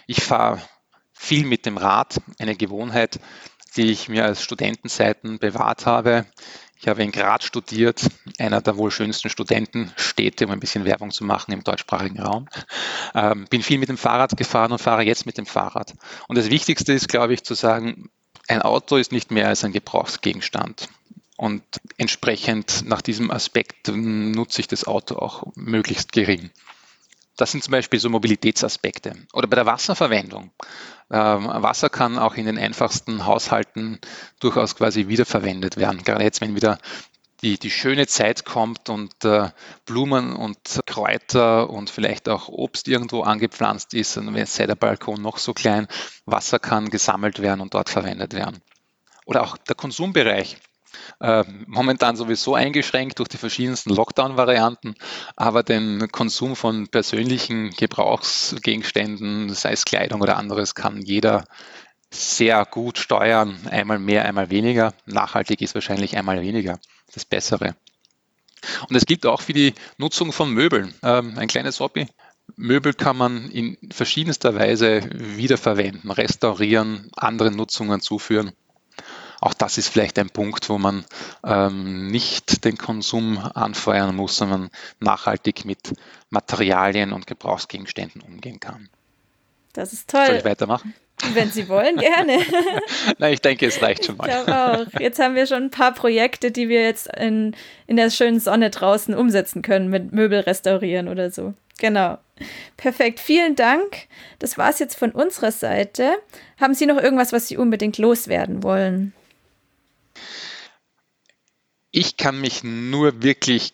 Ich 0.08 0.24
fahre 0.24 0.62
viel 1.12 1.46
mit 1.46 1.66
dem 1.66 1.78
Rad, 1.78 2.22
eine 2.40 2.56
Gewohnheit, 2.56 3.20
die 3.76 3.92
ich 3.92 4.08
mir 4.08 4.26
als 4.26 4.42
Studentenzeiten 4.42 5.40
bewahrt 5.40 5.86
habe. 5.86 6.26
Ich 6.80 6.88
habe 6.88 7.04
in 7.04 7.12
Graz 7.12 7.44
studiert, 7.44 8.08
einer 8.40 8.62
der 8.62 8.76
wohl 8.76 8.92
schönsten 8.92 9.30
Studentenstädte, 9.30 10.46
um 10.46 10.52
ein 10.52 10.60
bisschen 10.60 10.86
Werbung 10.86 11.12
zu 11.12 11.24
machen 11.24 11.52
im 11.52 11.64
deutschsprachigen 11.64 12.20
Raum. 12.20 12.48
Ähm, 13.14 13.46
bin 13.50 13.62
viel 13.62 13.78
mit 13.78 13.90
dem 13.90 13.98
Fahrrad 13.98 14.36
gefahren 14.36 14.72
und 14.72 14.80
fahre 14.80 15.04
jetzt 15.04 15.26
mit 15.26 15.38
dem 15.38 15.46
Fahrrad. 15.46 15.94
Und 16.28 16.38
das 16.38 16.50
Wichtigste 16.50 16.94
ist, 16.94 17.08
glaube 17.08 17.34
ich, 17.34 17.44
zu 17.44 17.54
sagen, 17.54 18.10
ein 18.48 18.62
Auto 18.62 18.98
ist 18.98 19.12
nicht 19.12 19.32
mehr 19.32 19.48
als 19.48 19.64
ein 19.64 19.72
Gebrauchsgegenstand. 19.72 20.90
Und 21.38 21.64
entsprechend 21.98 22.84
nach 22.86 23.02
diesem 23.02 23.32
Aspekt 23.32 23.88
nutze 23.88 24.62
ich 24.62 24.68
das 24.68 24.86
Auto 24.86 25.16
auch 25.16 25.44
möglichst 25.56 26.12
gering. 26.12 26.52
Das 27.38 27.52
sind 27.52 27.64
zum 27.64 27.72
Beispiel 27.72 28.00
so 28.00 28.10
Mobilitätsaspekte. 28.10 29.16
Oder 29.34 29.48
bei 29.48 29.56
der 29.56 29.66
Wasserverwendung. 29.66 30.52
Ähm, 31.10 31.48
Wasser 31.48 31.90
kann 31.90 32.20
auch 32.20 32.36
in 32.36 32.46
den 32.46 32.58
einfachsten 32.58 33.26
Haushalten 33.26 34.00
durchaus 34.40 34.76
quasi 34.76 35.08
wiederverwendet 35.08 35.78
werden. 35.78 36.04
Gerade 36.04 36.24
jetzt, 36.24 36.42
wenn 36.42 36.56
wieder 36.56 36.78
die, 37.42 37.58
die 37.58 37.72
schöne 37.72 38.08
Zeit 38.08 38.46
kommt 38.46 38.90
und 38.90 39.26
äh, 39.26 39.50
Blumen 39.86 40.36
und 40.36 40.82
Kräuter 40.86 41.70
und 41.70 41.90
vielleicht 41.90 42.30
auch 42.30 42.48
Obst 42.50 42.88
irgendwo 42.88 43.24
angepflanzt 43.24 43.94
ist, 43.94 44.18
und 44.18 44.34
wenn 44.34 44.46
sei 44.46 44.68
der 44.68 44.76
Balkon 44.76 45.22
noch 45.22 45.38
so 45.38 45.54
klein, 45.54 45.88
Wasser 46.26 46.60
kann 46.60 46.90
gesammelt 46.90 47.42
werden 47.42 47.62
und 47.62 47.74
dort 47.74 47.90
verwendet 47.90 48.34
werden. 48.34 48.60
Oder 49.26 49.44
auch 49.44 49.58
der 49.58 49.76
Konsumbereich. 49.76 50.58
Äh, 51.20 51.44
momentan 51.68 52.16
sowieso 52.16 52.56
eingeschränkt 52.56 53.20
durch 53.20 53.30
die 53.30 53.38
verschiedensten 53.38 53.92
Lockdown-Varianten, 53.92 54.96
aber 55.36 55.64
den 55.64 56.12
Konsum 56.12 56.56
von 56.56 56.88
persönlichen 56.88 57.72
Gebrauchsgegenständen, 57.72 59.50
sei 59.50 59.72
es 59.72 59.86
Kleidung 59.86 60.22
oder 60.22 60.38
anderes, 60.38 60.76
kann 60.76 61.02
jeder 61.02 61.46
sehr 62.14 62.66
gut 62.66 62.98
steuern, 62.98 63.58
einmal 63.70 64.00
mehr, 64.00 64.26
einmal 64.26 64.50
weniger. 64.50 64.94
Nachhaltig 65.06 65.62
ist 65.62 65.76
wahrscheinlich 65.76 66.18
einmal 66.18 66.42
weniger 66.42 66.80
das 67.14 67.26
Bessere. 67.26 67.76
Und 68.90 68.96
es 68.96 69.06
gilt 69.06 69.26
auch 69.26 69.42
für 69.42 69.54
die 69.54 69.74
Nutzung 69.98 70.32
von 70.32 70.52
Möbeln. 70.52 70.94
Ähm, 71.04 71.38
ein 71.38 71.48
kleines 71.48 71.80
Hobby. 71.80 72.08
Möbel 72.58 72.94
kann 72.94 73.18
man 73.18 73.50
in 73.50 73.78
verschiedenster 73.92 74.56
Weise 74.56 75.02
wiederverwenden, 75.14 76.12
restaurieren, 76.12 77.10
anderen 77.16 77.56
Nutzungen 77.56 78.02
zuführen. 78.02 78.52
Auch 79.42 79.56
das 79.56 79.80
ist 79.80 79.90
vielleicht 79.90 80.20
ein 80.20 80.30
Punkt, 80.30 80.70
wo 80.70 80.78
man 80.78 81.04
ähm, 81.44 82.08
nicht 82.08 82.64
den 82.64 82.78
Konsum 82.78 83.40
anfeuern 83.40 84.16
muss, 84.16 84.38
sondern 84.38 84.70
nachhaltig 85.00 85.66
mit 85.66 85.94
Materialien 86.30 87.12
und 87.12 87.26
Gebrauchsgegenständen 87.26 88.22
umgehen 88.22 88.60
kann. 88.60 88.88
Das 89.74 89.94
ist 89.94 90.10
toll. 90.10 90.28
Soll 90.28 90.36
ich 90.36 90.46
weitermachen? 90.46 90.94
Wenn 91.34 91.50
Sie 91.50 91.68
wollen, 91.70 91.98
gerne. 91.98 92.40
Nein, 93.18 93.34
ich 93.34 93.42
denke, 93.42 93.66
es 93.66 93.82
reicht 93.82 94.06
schon 94.06 94.18
mal. 94.18 94.30
Ich 94.30 94.54
auch. 94.54 95.00
Jetzt 95.00 95.20
haben 95.20 95.36
wir 95.36 95.48
schon 95.48 95.64
ein 95.64 95.72
paar 95.72 95.94
Projekte, 95.94 96.52
die 96.52 96.70
wir 96.70 96.84
jetzt 96.84 97.08
in, 97.16 97.56
in 97.88 97.98
der 97.98 98.12
schönen 98.12 98.40
Sonne 98.40 98.70
draußen 98.70 99.14
umsetzen 99.16 99.64
können, 99.64 99.90
mit 99.90 100.14
Möbel 100.14 100.42
restaurieren 100.42 101.08
oder 101.08 101.32
so. 101.32 101.56
Genau. 101.80 102.20
Perfekt. 102.78 103.20
Vielen 103.20 103.56
Dank. 103.56 104.08
Das 104.38 104.58
war 104.60 104.70
es 104.70 104.78
jetzt 104.78 104.98
von 104.98 105.12
unserer 105.12 105.52
Seite. 105.52 106.14
Haben 106.60 106.76
Sie 106.76 106.86
noch 106.86 106.98
irgendwas, 106.98 107.34
was 107.34 107.48
Sie 107.48 107.58
unbedingt 107.58 107.98
loswerden 107.98 108.62
wollen? 108.62 109.14
Ich 111.92 112.18
kann 112.18 112.40
mich 112.40 112.64
nur 112.64 113.22
wirklich 113.22 113.74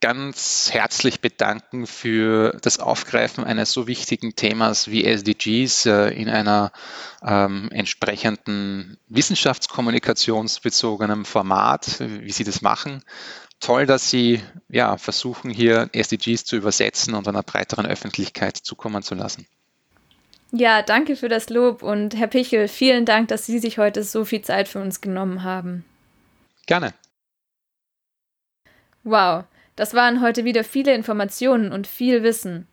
ganz 0.00 0.70
herzlich 0.72 1.20
bedanken 1.20 1.86
für 1.86 2.56
das 2.62 2.80
Aufgreifen 2.80 3.44
eines 3.44 3.70
so 3.72 3.86
wichtigen 3.86 4.34
Themas 4.34 4.88
wie 4.88 5.04
SDGs 5.04 5.84
äh, 5.86 6.08
in 6.10 6.28
einer 6.30 6.72
ähm, 7.22 7.68
entsprechenden 7.70 8.96
wissenschaftskommunikationsbezogenen 9.08 11.26
Format, 11.26 12.00
wie 12.00 12.32
Sie 12.32 12.44
das 12.44 12.62
machen. 12.62 13.04
Toll, 13.60 13.84
dass 13.84 14.08
Sie 14.08 14.40
ja, 14.70 14.96
versuchen, 14.96 15.50
hier 15.50 15.90
SDGs 15.92 16.46
zu 16.46 16.56
übersetzen 16.56 17.12
und 17.14 17.28
einer 17.28 17.42
breiteren 17.42 17.84
Öffentlichkeit 17.84 18.56
zukommen 18.56 19.02
zu 19.02 19.14
lassen. 19.14 19.46
Ja, 20.50 20.80
danke 20.82 21.14
für 21.14 21.28
das 21.28 21.50
Lob 21.50 21.82
und 21.82 22.16
Herr 22.16 22.26
Pichel, 22.26 22.68
vielen 22.68 23.04
Dank, 23.04 23.28
dass 23.28 23.44
Sie 23.44 23.58
sich 23.58 23.76
heute 23.78 24.02
so 24.02 24.24
viel 24.24 24.40
Zeit 24.40 24.66
für 24.66 24.80
uns 24.80 25.02
genommen 25.02 25.42
haben. 25.44 25.84
Gerne. 26.66 26.94
Wow, 29.04 29.44
das 29.76 29.94
waren 29.94 30.20
heute 30.20 30.44
wieder 30.44 30.64
viele 30.64 30.94
Informationen 30.94 31.72
und 31.72 31.86
viel 31.86 32.22
Wissen. 32.22 32.66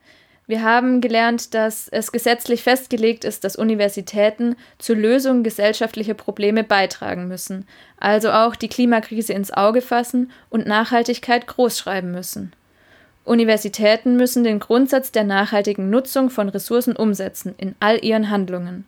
Wir 0.46 0.64
haben 0.64 1.02
gelernt, 1.02 1.54
dass 1.54 1.90
es 1.90 2.14
gesetzlich 2.14 2.64
festgelegt 2.64 3.26
ist, 3.26 3.44
dass 3.44 3.58
Universitäten 3.58 4.56
zur 4.78 4.96
Lösung 4.96 5.44
gesellschaftlicher 5.44 6.14
Probleme 6.14 6.64
beitragen 6.64 7.28
müssen, 7.28 7.68
also 8.00 8.32
auch 8.32 8.56
die 8.56 8.70
Klimakrise 8.70 9.34
ins 9.34 9.52
Auge 9.52 9.82
fassen 9.82 10.32
und 10.50 10.66
Nachhaltigkeit 10.66 11.48
großschreiben 11.48 12.12
müssen. 12.12 12.54
Universitäten 13.26 14.16
müssen 14.16 14.46
den 14.46 14.60
Grundsatz 14.60 15.12
der 15.12 15.26
nachhaltigen 15.26 15.90
Nutzung 15.90 16.30
von 16.30 16.48
Ressourcen 16.48 16.96
umsetzen 16.96 17.54
in 17.58 17.76
all 17.82 18.04
ihren 18.04 18.30
Handlungen. 18.30 18.86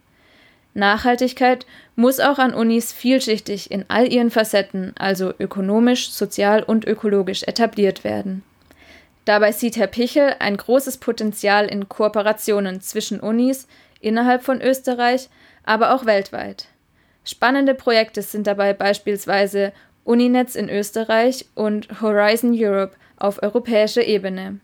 Nachhaltigkeit 0.79 1.65
muss 1.95 2.19
auch 2.19 2.39
an 2.39 2.53
Unis 2.53 2.91
vielschichtig 2.91 3.69
in 3.69 3.85
all 3.87 4.11
ihren 4.11 4.31
Facetten, 4.31 4.93
also 4.97 5.33
ökonomisch, 5.37 6.09
sozial 6.09 6.63
und 6.63 6.85
ökologisch, 6.85 7.43
etabliert 7.43 8.03
werden. 8.03 8.43
Dabei 9.25 9.51
sieht 9.51 9.77
Herr 9.77 9.87
Pichel 9.87 10.35
ein 10.39 10.57
großes 10.57 10.97
Potenzial 10.97 11.67
in 11.67 11.87
Kooperationen 11.87 12.81
zwischen 12.81 13.19
Unis 13.19 13.67
innerhalb 13.99 14.43
von 14.43 14.61
Österreich, 14.61 15.29
aber 15.63 15.93
auch 15.93 16.05
weltweit. 16.05 16.67
Spannende 17.23 17.75
Projekte 17.75 18.23
sind 18.23 18.47
dabei 18.47 18.73
beispielsweise 18.73 19.71
Uninetz 20.03 20.55
in 20.55 20.69
Österreich 20.69 21.45
und 21.53 22.01
Horizon 22.01 22.55
Europe 22.57 22.95
auf 23.17 23.43
europäischer 23.43 24.03
Ebene. 24.03 24.59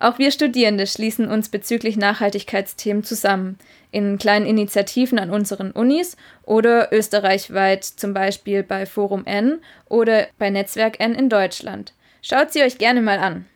Auch 0.00 0.18
wir 0.18 0.30
Studierende 0.30 0.86
schließen 0.86 1.28
uns 1.28 1.48
bezüglich 1.48 1.96
Nachhaltigkeitsthemen 1.96 3.04
zusammen, 3.04 3.58
in 3.90 4.18
kleinen 4.18 4.46
Initiativen 4.46 5.18
an 5.18 5.30
unseren 5.30 5.70
Unis 5.70 6.16
oder 6.42 6.92
österreichweit, 6.92 7.84
zum 7.84 8.14
Beispiel 8.14 8.62
bei 8.62 8.86
Forum 8.86 9.24
N 9.24 9.60
oder 9.88 10.26
bei 10.38 10.50
Netzwerk 10.50 11.00
N 11.00 11.14
in 11.14 11.28
Deutschland. 11.28 11.94
Schaut 12.22 12.52
sie 12.52 12.62
euch 12.62 12.78
gerne 12.78 13.00
mal 13.00 13.18
an. 13.18 13.46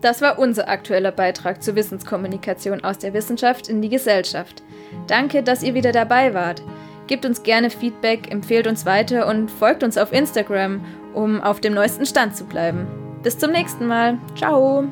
Das 0.00 0.20
war 0.20 0.38
unser 0.38 0.68
aktueller 0.68 1.12
Beitrag 1.12 1.62
zur 1.62 1.76
Wissenskommunikation 1.76 2.84
aus 2.84 2.98
der 2.98 3.14
Wissenschaft 3.14 3.68
in 3.68 3.80
die 3.80 3.88
Gesellschaft. 3.88 4.62
Danke, 5.06 5.42
dass 5.42 5.62
ihr 5.62 5.72
wieder 5.72 5.92
dabei 5.92 6.34
wart. 6.34 6.62
Gebt 7.06 7.24
uns 7.24 7.42
gerne 7.42 7.70
Feedback, 7.70 8.30
empfehlt 8.30 8.66
uns 8.66 8.84
weiter 8.84 9.26
und 9.26 9.50
folgt 9.50 9.82
uns 9.82 9.96
auf 9.96 10.12
Instagram, 10.12 10.84
um 11.14 11.40
auf 11.40 11.60
dem 11.60 11.72
neuesten 11.74 12.04
Stand 12.04 12.36
zu 12.36 12.44
bleiben. 12.44 12.86
Bis 13.22 13.38
zum 13.38 13.52
nächsten 13.52 13.86
Mal. 13.86 14.18
Ciao! 14.36 14.84